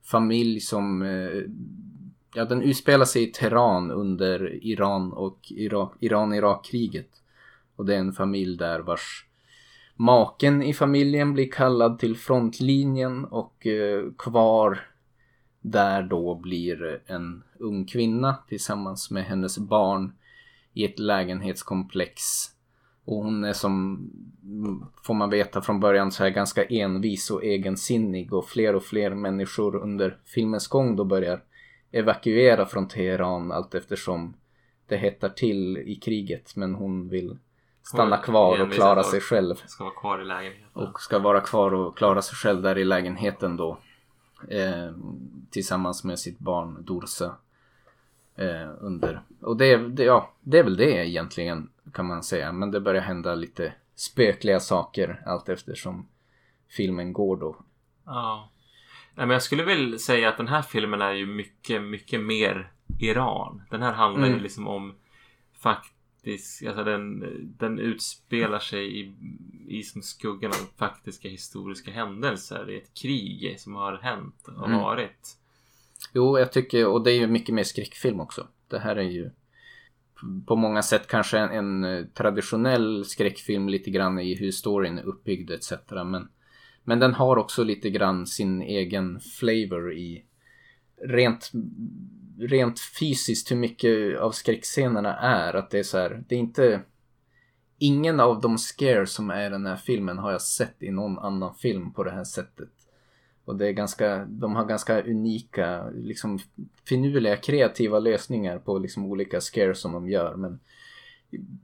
[0.02, 1.42] familj som eh,
[2.34, 5.38] Ja, den utspelar sig i Teheran under Iran och
[6.00, 7.10] Iran-Irak-kriget.
[7.76, 9.26] Och det är en familj där vars
[9.96, 14.80] maken i familjen blir kallad till frontlinjen och eh, kvar
[15.60, 20.12] där då blir en ung kvinna tillsammans med hennes barn
[20.72, 22.22] i ett lägenhetskomplex.
[23.04, 24.00] Och hon är som,
[25.02, 29.14] får man veta från början, så här ganska envis och egensinnig och fler och fler
[29.14, 31.42] människor under filmens gång då börjar
[31.90, 34.34] evakuera från Teheran allt eftersom
[34.86, 37.38] det hettar till i kriget men hon vill
[37.82, 40.66] stanna kvar och klara sig själv Ska vara kvar i lägenheten.
[40.72, 43.78] och ska vara kvar och klara sig själv där i lägenheten då
[44.48, 44.90] eh,
[45.50, 47.36] tillsammans med sitt barn Dorsa
[48.36, 52.70] eh, under och det, det, ja, det är väl det egentligen kan man säga men
[52.70, 56.08] det börjar hända lite spökliga saker allt eftersom
[56.68, 57.56] filmen går då
[58.04, 58.48] Ja.
[59.16, 62.72] Nej, men jag skulle väl säga att den här filmen är ju mycket, mycket mer
[63.00, 63.62] Iran.
[63.70, 64.42] Den här handlar ju Mm.
[64.42, 64.94] liksom om
[65.58, 67.24] faktiskt, alltså den,
[67.58, 69.14] den utspelar sig i,
[69.68, 74.78] i som skuggan av faktiska historiska händelser i ett krig som har hänt och Mm.
[74.80, 75.36] varit.
[76.12, 78.46] Jo, jag tycker, och det är ju mycket mer skräckfilm också.
[78.68, 79.30] Det här är ju
[80.46, 85.50] på många sätt kanske en, en traditionell skräckfilm lite grann i hur storyn är uppbyggd
[85.50, 85.72] etc.
[86.04, 86.28] Men,
[86.88, 90.24] men den har också lite grann sin egen flavor i
[91.02, 91.52] rent,
[92.38, 95.54] rent fysiskt hur mycket av skräckscenerna är.
[95.54, 96.80] Att det är så här, det är inte...
[97.78, 101.18] Ingen av de scares som är i den här filmen har jag sett i någon
[101.18, 102.70] annan film på det här sättet.
[103.44, 106.38] Och det är ganska, de har ganska unika, liksom
[106.88, 110.36] finurliga, kreativa lösningar på liksom olika scares som de gör.
[110.36, 110.60] Men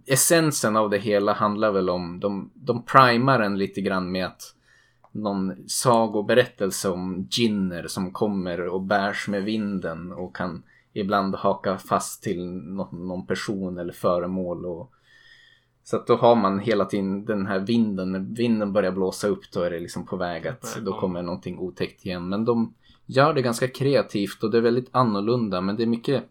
[0.07, 4.55] essensen av det hela handlar väl om, de, de primar en lite grann med att
[5.13, 12.23] någon sagoberättelse om ginner som kommer och bärs med vinden och kan ibland haka fast
[12.23, 14.67] till någon, person eller föremål.
[14.67, 14.93] Och,
[15.83, 19.53] så att då har man hela tiden den här vinden, när vinden börjar blåsa upp
[19.53, 22.29] då är det liksom på väg att då kommer någonting otäckt igen.
[22.29, 22.75] Men de
[23.07, 26.25] gör det ganska kreativt och det är väldigt annorlunda men det är mycket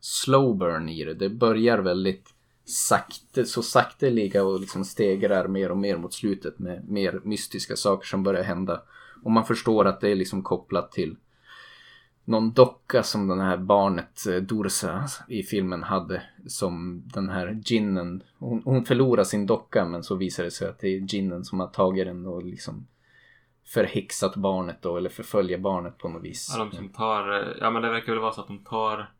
[0.00, 1.14] slow burn i det.
[1.14, 2.33] Det börjar väldigt
[2.64, 8.06] sakte, så sakteliga och liksom stegrar mer och mer mot slutet med mer mystiska saker
[8.06, 8.82] som börjar hända.
[9.22, 11.16] Och man förstår att det är liksom kopplat till
[12.24, 16.22] någon docka som den här barnet eh, Dursa i filmen hade.
[16.46, 18.22] Som den här ginnen.
[18.38, 21.60] Hon, hon förlorar sin docka men så visar det sig att det är ginnen som
[21.60, 22.86] har tagit den och liksom
[23.66, 26.54] förhäxat barnet då eller förföljer barnet på något vis.
[26.56, 29.10] Ja, de som tar, eh, ja men det verkar väl vara så att de tar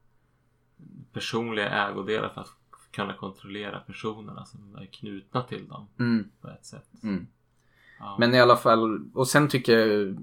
[1.12, 2.56] personliga ägodelar för att
[2.94, 5.88] kunna kontrollera personerna som är knutna till dem.
[5.98, 6.30] Mm.
[6.40, 6.88] På ett sätt.
[7.02, 7.26] Mm.
[7.98, 8.16] Ja.
[8.18, 10.16] Men i alla fall, och sen tycker jag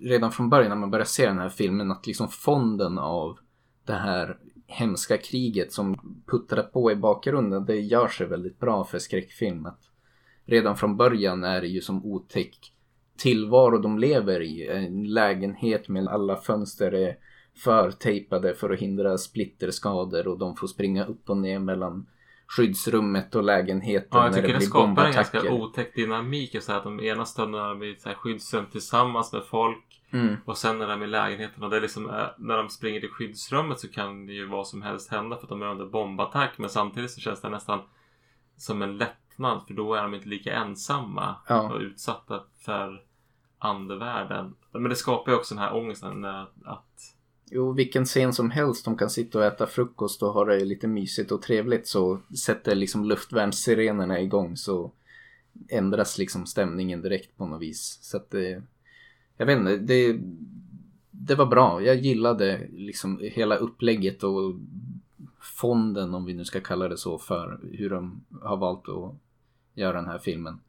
[0.00, 3.38] redan från början när man börjar se den här filmen att liksom fonden av
[3.84, 8.98] det här hemska kriget som puttrar på i bakgrunden, det gör sig väldigt bra för
[8.98, 9.66] skräckfilm.
[9.66, 9.90] Att
[10.44, 12.72] redan från början är det ju som otäck
[13.16, 14.66] tillvaro de lever i.
[14.68, 17.16] En lägenhet med alla fönster är
[17.64, 22.06] förtejpade för att hindra splitterskador och de får springa upp och ner mellan
[22.46, 26.62] skyddsrummet och lägenheten Ja, jag när tycker det det skapar en ganska otäck dynamik.
[26.62, 30.02] Så här, att de ena stunderna är i så här skyddsrum tillsammans med folk.
[30.10, 30.36] Mm.
[30.44, 33.00] Och sen när de är i lägenheten och det är liksom, eh, när de springer
[33.00, 35.86] till skyddsrummet så kan det ju vad som helst hända för att de är under
[35.86, 36.58] bombattack.
[36.58, 37.80] Men samtidigt så känns det nästan
[38.56, 41.72] som en lättnad för då är de inte lika ensamma Ja.
[41.72, 43.02] och utsatta för
[43.58, 44.54] andevärlden.
[44.72, 46.24] Men det skapar ju också den här ångesten
[46.64, 47.15] att
[47.50, 48.84] Jo, vilken scen som helst.
[48.84, 52.74] De kan sitta och äta frukost och ha det lite mysigt och trevligt så sätter
[52.74, 54.92] liksom luftvärnssirenerna igång så
[55.68, 57.98] ändras liksom stämningen direkt på något vis.
[58.02, 58.62] Så att det,
[59.36, 60.20] jag vet inte, det,
[61.10, 61.82] det var bra.
[61.82, 64.54] Jag gillade liksom hela upplägget och
[65.40, 69.14] fonden om vi nu ska kalla det så för hur de har valt att
[69.74, 70.60] göra den här filmen.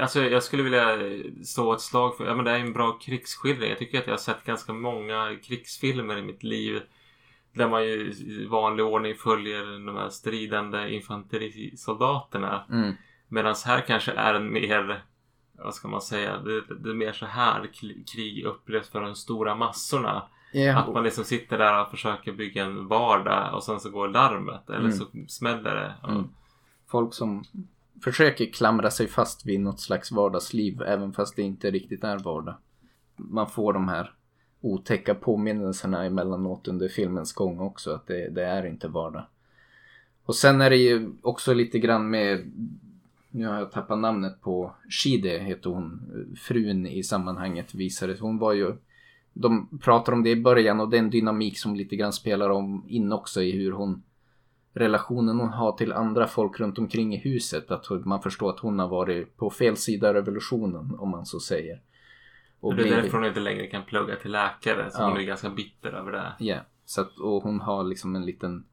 [0.00, 0.98] Alltså jag skulle vilja
[1.44, 3.68] stå ett slag för, ja men det är en bra krigsskildring.
[3.68, 6.82] Jag tycker att jag har sett ganska många krigsfilmer i mitt liv.
[7.52, 12.64] Där man ju i vanlig ordning följer de här stridande infanterisoldaterna.
[12.70, 12.92] Mm.
[13.28, 15.02] Medan här kanske är en mer,
[15.52, 17.70] vad ska man säga, det, det är mer så här
[18.14, 20.22] krig upplevs för de stora massorna.
[20.52, 24.08] Ja, Att man liksom sitter där och försöker bygga en vardag och sen så går
[24.08, 24.92] larmet eller Mm.
[24.92, 25.94] så smäller det.
[26.10, 26.24] Mm.
[26.86, 27.44] folk som
[28.02, 32.54] försöker klamra sig fast vid något slags vardagsliv även fast det inte riktigt är vardag.
[33.16, 34.12] Man får de här
[34.60, 39.24] otäcka påminnelserna emellanåt under filmens gång också att det, det är inte vardag.
[40.24, 42.52] Och sen är det ju också lite grann med,
[43.30, 46.00] nu har jag tappat namnet på, Shide heter hon,
[46.40, 48.74] frun i sammanhanget visade Hon var ju,
[49.32, 53.12] de pratar om det i början och den dynamik som lite grann spelar om in
[53.12, 54.02] också i hur hon
[54.74, 57.70] relationen hon har till andra folk runt omkring i huset.
[57.70, 61.40] Att man förstår att hon har varit på fel sida av revolutionen om man så
[61.40, 61.80] säger.
[62.60, 64.90] Och det är därför hon inte längre kan plugga till läkare.
[64.90, 65.08] Så Ja.
[65.08, 66.32] hon är ganska bitter över det.
[66.38, 68.64] Ja, så att, och hon har liksom en liten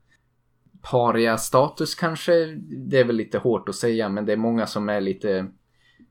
[0.82, 2.46] paria-status kanske.
[2.78, 5.48] Det är väl lite hårt att säga men det är många som är lite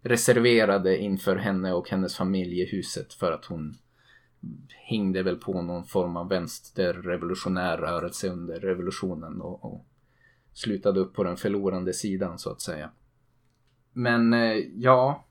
[0.02, 3.78] reserverade inför henne och hennes familj i huset för att hon
[4.68, 9.86] hängde väl på någon form av vänsterrevolutionär rörelse under revolutionen och, och
[10.52, 12.90] slutade upp på den förlorande sidan så att säga.
[13.92, 15.24] Men eh, ja,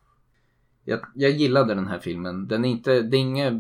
[0.84, 2.48] jag, jag gillade den här filmen.
[2.48, 3.54] Den är inte, det är inget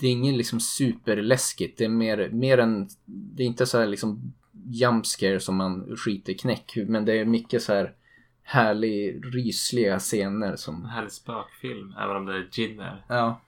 [0.00, 1.78] det är inget liksom superläskigt.
[1.78, 5.96] Det är mer, mer en, det är inte så här liksom jump scare som man
[5.96, 6.72] skiter knäck.
[6.86, 7.94] Men det är mycket så här
[8.42, 11.94] härlig, rysliga scener som En härlig spökfilm.
[11.98, 13.04] Även om det är ginner.
[13.08, 13.40] Ja.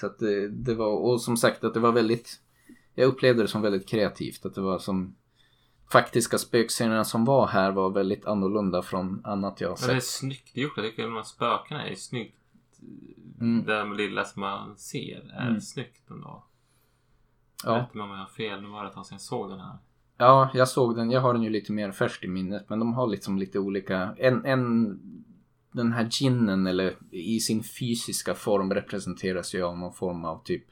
[0.00, 2.40] Så att det, det var, och som sagt att det var väldigt,
[2.94, 4.46] jag upplevde det som väldigt kreativt.
[4.46, 5.14] Att det var som,
[5.92, 10.00] faktiska spökscenerna som var här var väldigt annorlunda från annat jag har Men det är
[10.00, 10.08] sett.
[10.08, 10.72] snyggt gjort.
[10.76, 12.36] Jag tycker de här spökena är snyggt.
[13.40, 13.64] Mm.
[13.64, 15.60] Det lilla som man ser är Mm.
[15.60, 16.44] snyggt ändå.
[17.64, 17.76] Ja.
[17.76, 18.62] Rätta mig om jag har fel.
[18.62, 19.78] Nu var det ett tag sedan jag såg den här.
[20.16, 21.10] Ja, jag såg den.
[21.10, 22.68] Jag har den ju lite mer färskt i minnet.
[22.68, 24.14] Men de har liksom lite olika.
[24.18, 25.00] En, en,
[25.74, 30.64] den här ginen eller i sin fysiska form representeras ju av någon form av typ.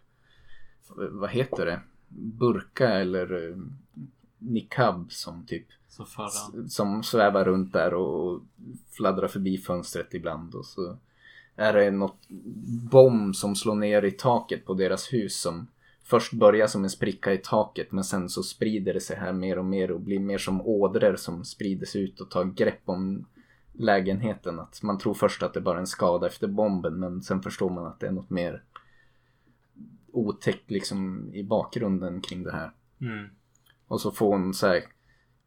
[1.10, 1.80] Vad heter det?
[2.08, 3.56] Burka eller eh,
[4.38, 5.66] niqab som typ.
[6.68, 8.42] Som svävar runt där och
[8.90, 10.54] fladdrar förbi fönstret ibland.
[10.54, 10.98] Och så
[11.56, 12.28] är det något
[12.90, 15.66] bomb som slår ner i taket på deras hus som
[16.04, 19.58] först börjar som en spricka i taket men sen så sprider det sig här mer
[19.58, 23.26] och mer och blir mer som ådror som sprider sig ut och tar grepp om
[23.72, 24.60] lägenheten.
[24.60, 27.70] Att man tror först att det bara är en skada efter bomben men sen förstår
[27.70, 28.62] man att det är något mer
[30.12, 32.70] otäckt liksom i bakgrunden kring det här.
[33.00, 33.28] Mm.
[33.86, 34.84] Och så får hon så här,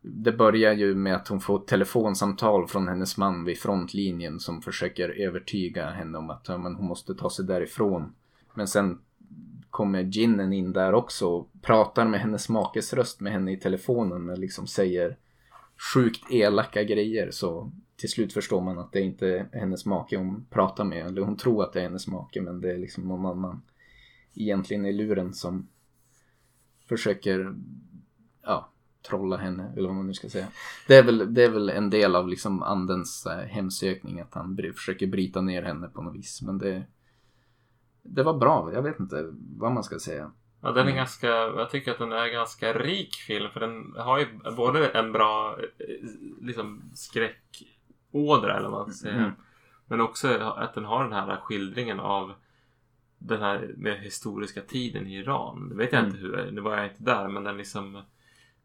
[0.02, 4.62] Det börjar ju med att hon får ett telefonsamtal från hennes man vid frontlinjen som
[4.62, 8.16] försöker övertyga henne om att men hon måste ta sig därifrån.
[8.54, 9.00] Men sen
[9.70, 14.30] kommer ginnen in där också och pratar med hennes makes röst med henne i telefonen
[14.30, 15.18] och liksom säger
[15.94, 20.46] sjukt elaka grejer så till slut förstår man att det inte är hennes make hon
[20.50, 21.06] pratar med.
[21.06, 23.62] Eller hon tror att det är hennes make men det är liksom någon annan
[24.34, 25.68] egentligen i luren som
[26.86, 27.56] försöker
[28.44, 28.70] ja,
[29.10, 30.48] trolla henne eller vad man nu ska säga.
[30.88, 34.58] Det är väl, det är väl en del av liksom andens äh, hemsökning att han
[34.76, 36.42] försöker bryta ner henne på något vis.
[36.42, 36.84] Men det,
[38.02, 38.74] det var bra.
[38.74, 40.32] Jag vet inte vad man ska säga.
[40.62, 40.96] Ja, den är Mm.
[40.96, 45.12] ganska, jag tycker att den är ganska rik film för den har ju både en
[45.12, 46.10] bra eh,
[46.42, 46.92] liksom
[48.16, 49.18] skräckådra eller vad man ska säga.
[49.20, 49.32] Mm.
[49.88, 52.34] Men också att den har den här skildringen av
[53.18, 55.70] den här med historiska tiden i Iran.
[55.70, 56.12] Det vet jag Mm.
[56.12, 57.96] inte hur, nu var jag inte där men den liksom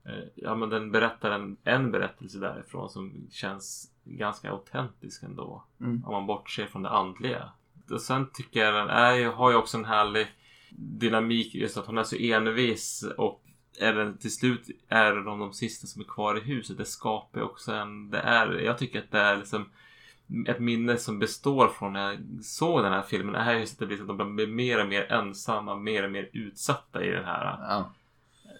[0.05, 5.65] eh, Ja men den berättar en, en berättelse därifrån som känns ganska autentisk ändå.
[5.81, 6.05] Mm.
[6.05, 7.51] Om man bortser från det andliga.
[7.91, 10.27] Och sen tycker jag den är, har ju också en härlig
[10.71, 13.43] dynamik just att hon är så envis och
[13.79, 16.79] är den, till slut är de de sista som är kvar i huset.
[16.79, 18.11] Det skapar också en...
[18.11, 19.67] Det är, jag tycker att det är liksom
[20.47, 23.35] ett minne som består från när jag såg den här filmen.
[23.35, 26.31] är just att det blir att de blir mer och mer ensamma, mer och mer
[26.33, 27.45] utsatta i den här.
[27.45, 27.93] Ja.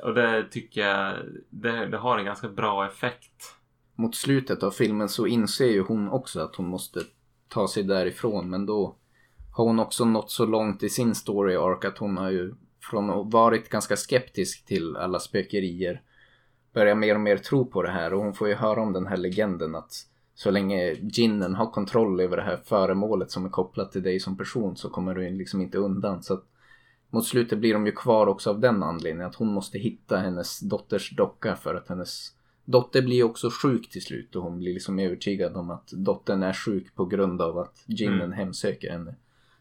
[0.03, 1.17] Och det tycker jag,
[1.51, 3.55] det, det har en ganska bra effekt.
[3.95, 7.01] Mot slutet av filmen så inser ju hon också att hon måste
[7.49, 8.97] ta sig därifrån men då
[9.53, 13.11] har hon också nått så långt i sin story arc att hon har ju från
[13.11, 16.03] att varit ganska skeptisk till alla spökerier
[16.73, 19.07] börjar mer och mer tro på det här och hon får ju höra om den
[19.07, 19.93] här legenden att
[20.35, 24.37] så länge ginnen har kontroll över det här föremålet som är kopplat till dig som
[24.37, 26.23] person så kommer du liksom inte undan.
[26.23, 26.45] Så att
[27.11, 30.61] mot slutet blir de ju kvar också av den anledningen att hon måste hitta hennes
[30.61, 32.33] dotters docka för att hennes
[32.65, 36.53] dotter blir också sjuk till slut och hon blir liksom övertygad om att dottern är
[36.53, 38.33] sjuk på grund av att ginnen Mm.
[38.33, 39.15] hemsöker henne.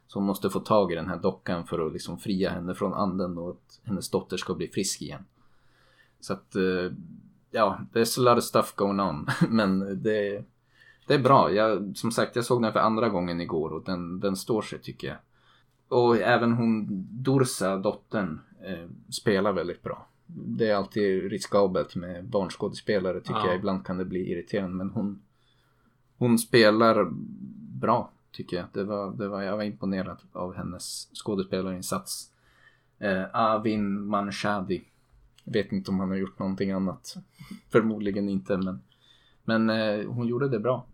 [0.09, 2.93] Så hon måste få tag i den här dockan för att liksom fria henne från
[2.93, 5.25] anden och att hennes dotter ska bli frisk igen.
[6.19, 6.91] Så att, eh,
[7.51, 9.27] ja, det är a lot of stuff going on.
[9.49, 10.43] Men det,
[11.07, 11.51] det är bra.
[11.51, 14.79] Jag, som sagt, jag såg den för andra gången igår och den, den står sig
[14.79, 15.17] tycker jag.
[15.99, 16.87] Och även hon
[17.23, 20.07] Dursa, dottern, eh, spelar väldigt bra.
[20.27, 23.47] Det är alltid riskabelt med barnskådespelare tycker Ja.
[23.47, 23.55] jag.
[23.55, 25.21] Ibland kan det bli irriterande men hon,
[26.17, 27.07] hon spelar
[27.79, 28.65] bra tycker jag.
[28.73, 32.31] Det var, det var, jag var imponerad av hennes skådespelarinsats.
[32.99, 34.83] Eh, Avin Manshadi.
[35.43, 37.15] Vet inte om han har gjort någonting annat.
[37.69, 38.81] Förmodligen inte men,
[39.43, 40.85] men eh, hon gjorde det bra.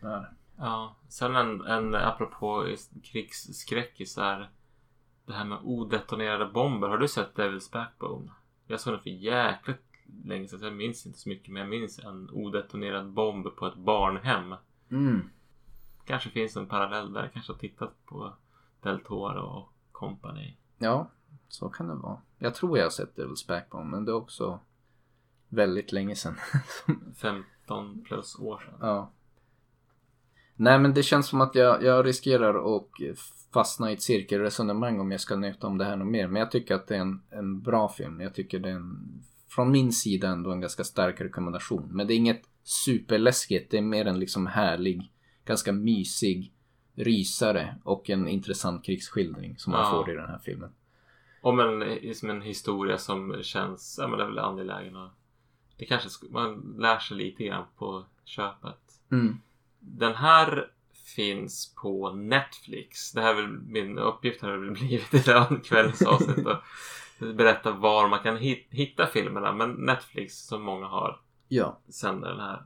[0.00, 0.26] Ja.
[0.56, 2.66] Ja, sen en, en apropå
[3.02, 4.50] krigsskräckisar.
[5.26, 6.88] Det här med odetonerade bomber.
[6.88, 8.30] Har du sett Devil's Backbone?
[8.66, 9.82] Jag såg den för jäkligt
[10.24, 10.60] länge sedan.
[10.62, 11.48] Jag minns inte så mycket.
[11.48, 14.54] Men jag minns en odetonerad bomb på ett barnhem.
[14.90, 15.30] Mm.
[16.04, 17.30] Kanske finns en parallell där.
[17.32, 18.34] Kanske har tittat på
[18.82, 20.56] Del Toro och company.
[20.78, 21.10] Ja,
[21.48, 22.20] så kan det vara.
[22.38, 24.60] Jag tror jag har sett Devil's Backbone men det är också
[25.48, 26.36] väldigt länge sedan.
[27.16, 28.78] 15 plus år sedan.
[28.80, 29.12] ja.
[30.56, 32.88] Nej men det känns som att jag, jag riskerar att
[33.52, 36.28] fastna i ett cirkelresonemang om jag ska nöta om det här något mer.
[36.28, 38.20] Men jag tycker att det är en, en bra film.
[38.20, 41.88] Jag tycker det är en, från min sida ändå en ganska stark rekommendation.
[41.90, 43.70] Men det är inget superläskigt.
[43.70, 45.12] Det är mer en liksom härlig,
[45.44, 46.52] ganska mysig
[46.94, 49.90] rysare och en intressant krigsskildring som man Ja.
[49.90, 50.70] får i den här filmen.
[51.42, 55.10] Om en, som en historia som känns, ja men det är väl angelägen och
[55.76, 59.00] det kanske, sk- man lär sig lite grann på köpet.
[59.10, 59.40] Mm.
[59.80, 60.70] Den här
[61.16, 63.12] finns på Netflix.
[63.12, 65.22] Det här är väl min uppgift har väl blivit i
[65.64, 66.46] kvällens avsnitt
[67.18, 69.52] berätta var man kan hit, hitta filmerna.
[69.52, 72.62] Men Netflix som många har Ja, sänder den här.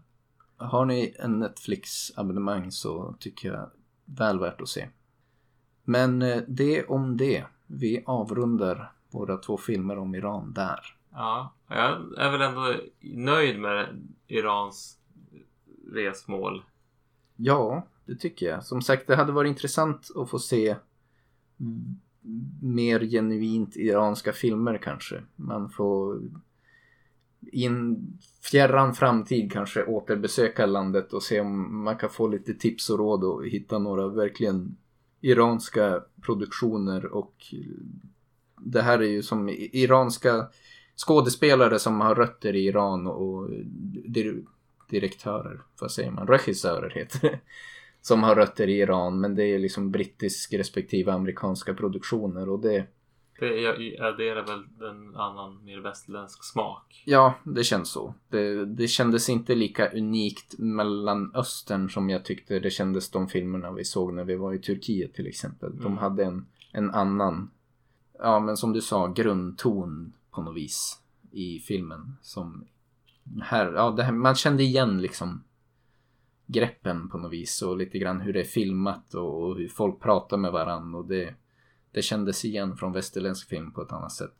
[0.56, 3.70] Har ni en Netflix-abonnemang så tycker jag
[4.04, 4.88] väl värt att se.
[5.84, 7.44] Men eh, det om det.
[7.66, 10.80] Vi avrundar Våra två filmer om Iran där.
[11.12, 14.98] Ja, jag är väl ändå nöjd med Irans
[15.92, 16.64] resmål.
[17.36, 18.64] Ja, det tycker jag.
[18.64, 20.76] Som sagt, det hade varit intressant att få se
[22.62, 25.22] mer genuint iranska filmer kanske.
[25.36, 26.20] Man får
[27.52, 28.06] i en
[28.50, 33.24] fjärran framtid kanske återbesöka landet och se om man kan få lite tips och råd
[33.24, 34.76] och hitta några verkligen
[35.20, 37.34] iranska produktioner och
[38.60, 40.46] det här är ju som iranska
[40.96, 43.50] skådespelare som har rötter i Iran och
[44.90, 47.40] direktörer, vad säger man, regissörer heter det.
[48.00, 52.86] Som har rötter i Iran men det är liksom brittisk respektive amerikanska produktioner och det
[53.38, 57.02] det adderar väl en annan mer västerländsk smak.
[57.06, 58.14] Ja, det känns så.
[58.28, 63.72] Det, det kändes inte lika unikt mellan östern som jag tyckte det kändes de filmerna
[63.72, 65.76] vi såg när vi var i Turkiet till exempel.
[65.76, 65.98] De mm.
[65.98, 67.50] hade en, en annan,
[68.18, 72.16] ja men som du sa, grundton på något vis i filmen.
[72.22, 72.66] Som
[73.42, 75.42] här, ja, det här, man kände igen liksom
[76.46, 80.00] greppen på något vis och lite grann hur det är filmat och, och hur folk
[80.00, 81.34] pratar med varandra och det
[81.96, 84.34] det kändes igen från västerländsk film på ett annat sätt.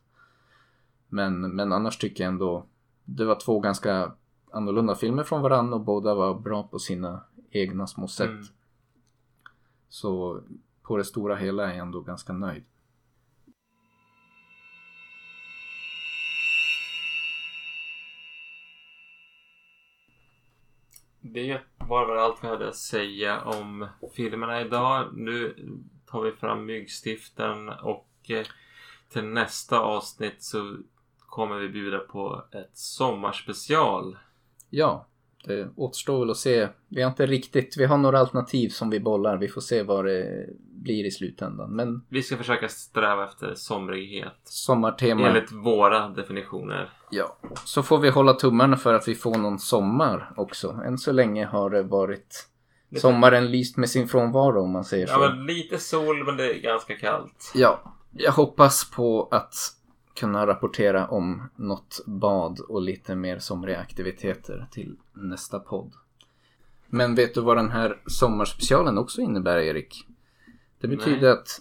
[1.09, 2.67] Men, men annars tycker jag ändå
[3.05, 4.13] det var två ganska
[4.51, 8.29] annorlunda filmer från varandra och båda var bra på sina egna små sätt.
[8.29, 8.45] Mm.
[9.89, 10.41] Så
[10.83, 12.65] på det stora hela är jag ändå ganska nöjd.
[21.21, 25.09] Det var väl allt vi hade att säga om filmerna idag.
[25.15, 25.55] Nu
[26.11, 28.47] tar vi fram myggstiften och eh,
[29.09, 30.77] till nästa avsnitt så
[31.19, 34.17] kommer vi bjuda på ett sommarspecial.
[34.71, 35.07] Ja,
[35.45, 36.69] det återstår väl att se.
[36.89, 39.37] Vi har inte riktigt, vi har några alternativ som vi bollar.
[39.37, 41.71] Vi får se vad det blir i slutändan.
[41.71, 44.41] Men vi ska försöka sträva efter somrighet.
[44.45, 45.29] Sommartema.
[45.29, 46.93] Enligt våra definitioner.
[47.11, 50.81] Ja, så får vi hålla tummarna för att vi får någon sommar också.
[50.87, 52.49] Än så länge har det varit.
[53.01, 55.13] Sommaren lyst med sin frånvaro om man säger så.
[55.13, 57.53] Ja, men lite sol men det är ganska kallt.
[57.55, 57.81] Ja,
[58.11, 59.55] jag hoppas på att
[60.15, 65.93] kunna rapportera om något bad och lite mer somriga aktiviteter till nästa podd.
[66.87, 70.07] Men vet du vad den här sommarspecialen också innebär Erik?
[70.81, 71.31] Det betyder Nej.
[71.31, 71.61] att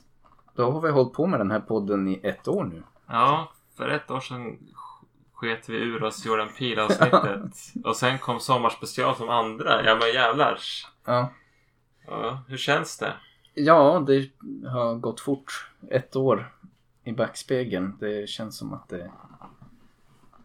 [0.56, 2.84] då har vi hållit på med den här podden i ett år nu.
[3.08, 4.58] Ja, för ett år sedan
[5.46, 7.84] sket vi ur oss Jordan Peele avsnittet.
[7.84, 9.86] och sen kom sommarspecial som andra.
[9.86, 10.88] Ja men jävlars.
[11.06, 11.34] Ja.
[12.08, 12.44] ja.
[12.48, 13.14] Hur känns det?
[13.54, 14.30] Ja, det
[14.70, 15.70] har gått fort.
[15.92, 16.52] Ett år
[17.04, 17.98] i backspegeln.
[18.00, 19.12] Det känns som att det,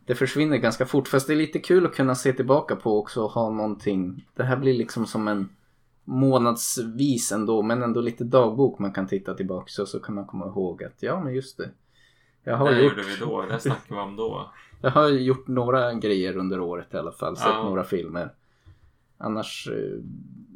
[0.06, 1.08] det försvinner ganska fort.
[1.08, 4.26] Fast det är lite kul att kunna se tillbaka på också och ha någonting.
[4.34, 5.48] Det här blir liksom som en
[6.04, 10.46] månadsvis ändå men ändå lite dagbok man kan titta tillbaka så, så kan man komma
[10.46, 11.70] ihåg att ja men just det.
[12.44, 12.92] Jag har det gjort...
[12.92, 14.50] gjorde vi då, det snackade vi om då.
[14.80, 17.62] Jag har gjort några grejer under året i alla fall, sett ja.
[17.62, 18.34] några filmer.
[19.18, 20.00] Annars, eh,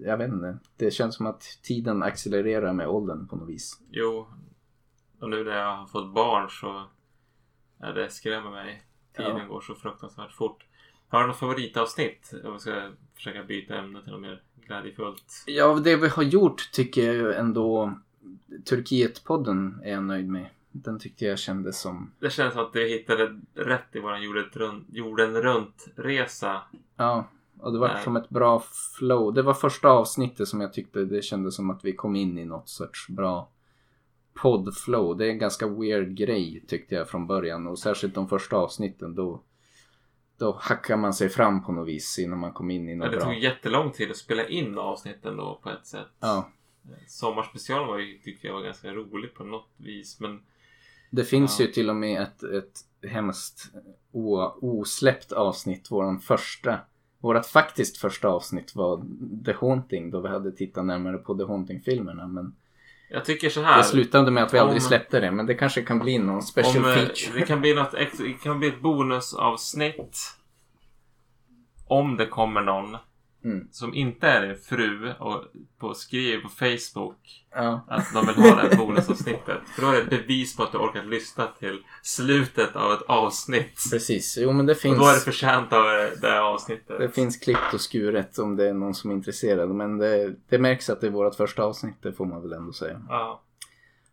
[0.06, 0.58] jag vet inte.
[0.76, 3.80] Det känns som att tiden accelererar med åldern på något vis.
[3.90, 4.26] Jo,
[5.20, 6.84] och nu när jag har fått barn så
[7.80, 8.82] ja, det skrämmer mig.
[9.16, 9.44] Tiden ja.
[9.44, 10.66] går så fruktansvärt fort.
[11.08, 12.34] Har du något favoritavsnitt?
[12.44, 15.44] Om vi ska försöka byta ämne till något mer glädjefullt.
[15.46, 17.94] Ja, det vi har gjort tycker jag ändå
[18.64, 20.46] Turkiet-podden är jag nöjd med.
[20.76, 22.12] Den tyckte jag kändes som...
[22.18, 24.22] Det känns som att vi hittade rätt i våran
[24.92, 26.62] jorden runt-resa.
[26.96, 27.28] Ja,
[27.60, 28.04] och det var Nej.
[28.04, 28.64] som ett bra
[28.98, 29.34] flow.
[29.34, 32.44] Det var första avsnittet som jag tyckte det kändes som att vi kom in i
[32.44, 33.48] något sorts bra
[34.34, 35.16] poddflow.
[35.16, 39.14] Det är en ganska weird grej tyckte jag från början och särskilt de första avsnitten
[39.14, 39.42] då
[40.38, 43.18] då hackar man sig fram på något vis innan man kom in i något bra.
[43.18, 46.08] Det tog jättelång tid att spela in avsnitten då på ett sätt.
[46.20, 46.50] Ja.
[47.08, 50.42] Sommarspecialen var ju, tyckte jag var ganska rolig på något vis men
[51.14, 51.66] det finns ja.
[51.66, 53.72] ju till och med ett, ett hemskt
[54.60, 56.78] osläppt avsnitt, våran första
[57.24, 59.04] Vårat faktiskt första avsnitt var
[59.44, 62.54] The Haunting då vi hade tittat närmare på The Haunting-filmerna men
[63.10, 63.78] jag tycker så här.
[63.78, 66.42] Det slutade med att vi om, aldrig släppte det men det kanske kan bli någon
[66.42, 67.40] special om, eh, feature.
[67.40, 70.18] Det kan bli något det kan bli ett bonusavsnitt.
[71.86, 72.96] Om det kommer någon
[73.44, 73.68] Mm.
[73.70, 75.44] Som inte är din fru och
[75.78, 77.86] på, skriver på Facebook ja.
[77.88, 79.60] att de vill ha det här bonusavsnittet.
[79.74, 83.02] För då är det ett bevis på att du orkat lyssna till slutet av ett
[83.02, 83.78] avsnitt.
[83.92, 84.98] Precis, jo men det finns.
[84.98, 85.84] Och då är det förtjänt av
[86.20, 86.98] det här avsnittet.
[86.98, 89.70] Det finns klippt och skuret om det är någon som är intresserad.
[89.70, 92.72] Men det, det märks att det är vårt första avsnitt, det får man väl ändå
[92.72, 93.02] säga.
[93.08, 93.42] Ja.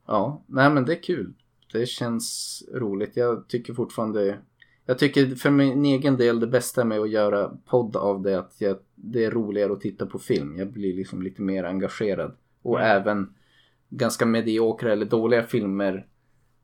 [0.08, 1.34] Ja, nej men det är kul.
[1.74, 3.18] Det känns roligt.
[3.18, 4.38] Jag tycker fortfarande
[4.86, 8.38] jag tycker för min egen del det bästa med att göra podd av det är
[8.38, 10.58] att jag, det är roligare att titta på film.
[10.58, 12.38] Jag blir liksom lite mer engagerad.
[12.62, 13.02] Och mm.
[13.02, 13.34] även
[13.90, 16.08] ganska mediokra eller dåliga filmer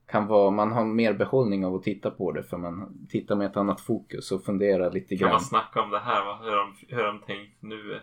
[0.07, 3.47] kan vara, man har mer behållning av att titta på det för man tittar med
[3.47, 5.32] ett annat fokus och funderar lite Kan grann.
[5.32, 6.43] man snacka om det här?
[6.43, 7.99] Hur de, hur de tänkt nu?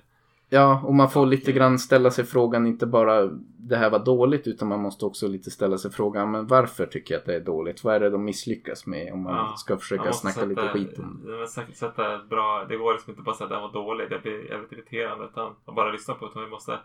[0.54, 4.46] Ja, och man får lite grann ställa sig frågan inte bara det här var dåligt
[4.46, 7.40] utan man måste också lite ställa sig frågan men varför tycker jag att det är
[7.40, 7.84] dåligt?
[7.84, 10.98] Vad är det de misslyckas med om man Ja, ska försöka Man snacka lite skit
[10.98, 11.48] om det?
[11.48, 12.64] sätta- sätta bra...
[12.68, 14.10] Det går liksom inte bara att säga att den var dålig.
[14.10, 16.26] Det blir jävligt irriterande utan att bara lyssna på.
[16.26, 16.78] Utan vi måste...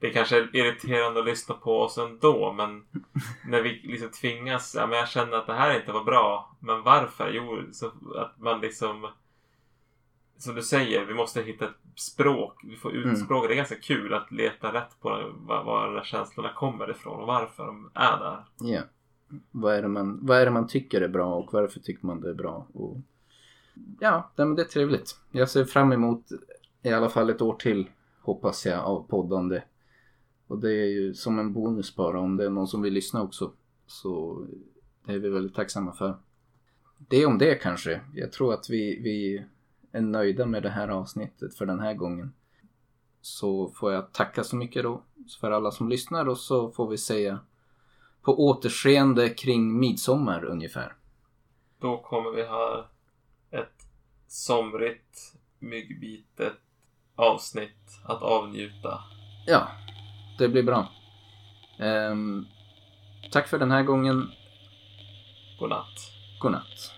[0.00, 2.82] Det kanske är irriterande att lyssna på oss ändå men
[3.50, 6.56] när vi liksom tvingas, ja men jag känner att det här inte var bra.
[6.60, 7.30] Men varför?
[7.32, 7.86] Jo, så
[8.16, 9.06] att man liksom
[10.38, 12.60] som du säger, vi måste hitta ett språk.
[12.64, 13.10] Vi får Mm.
[13.10, 13.48] utspråka.
[13.48, 17.20] Det är ganska kul att leta rätt på var, var de där känslorna kommer ifrån
[17.20, 18.44] och varför de är där.
[18.60, 18.80] Ja.
[19.50, 22.20] Vad är, det man, vad är det man tycker är bra och varför tycker man
[22.20, 22.66] det är bra?
[22.74, 22.96] Och,
[24.00, 25.16] ja, nej, men det är trevligt.
[25.30, 26.24] Jag ser fram emot
[26.82, 29.62] i alla fall ett år till hoppas jag av poddande.
[30.46, 33.22] Och det är ju som en bonus bara om det är någon som vill lyssna
[33.22, 33.52] också.
[33.86, 34.44] Så
[35.06, 36.16] det är vi väldigt tacksamma för.
[37.08, 38.00] Det är om det kanske.
[38.14, 39.44] Jag tror att vi, vi
[39.96, 42.34] är nöjda med det här avsnittet för den här gången.
[43.20, 45.02] Så får jag tacka så mycket då
[45.40, 47.38] för alla som lyssnar och så får vi säga
[48.22, 50.94] på återseende kring midsommar ungefär.
[51.78, 52.90] Då kommer vi ha
[53.50, 53.88] ett
[54.26, 56.52] somrigt, myggbitet
[57.16, 59.00] avsnitt att avnjuta.
[59.46, 59.68] Ja,
[60.38, 60.88] det blir bra.
[61.78, 62.46] Ehm,
[63.32, 64.30] tack för den här gången.
[65.58, 66.12] Godnatt.
[66.40, 66.95] Godnatt.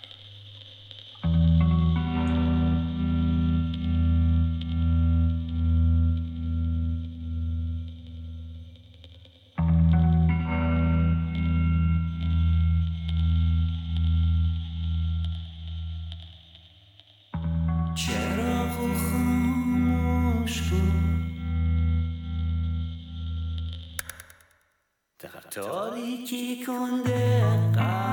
[26.69, 27.73] going there.
[27.73, 28.08] God.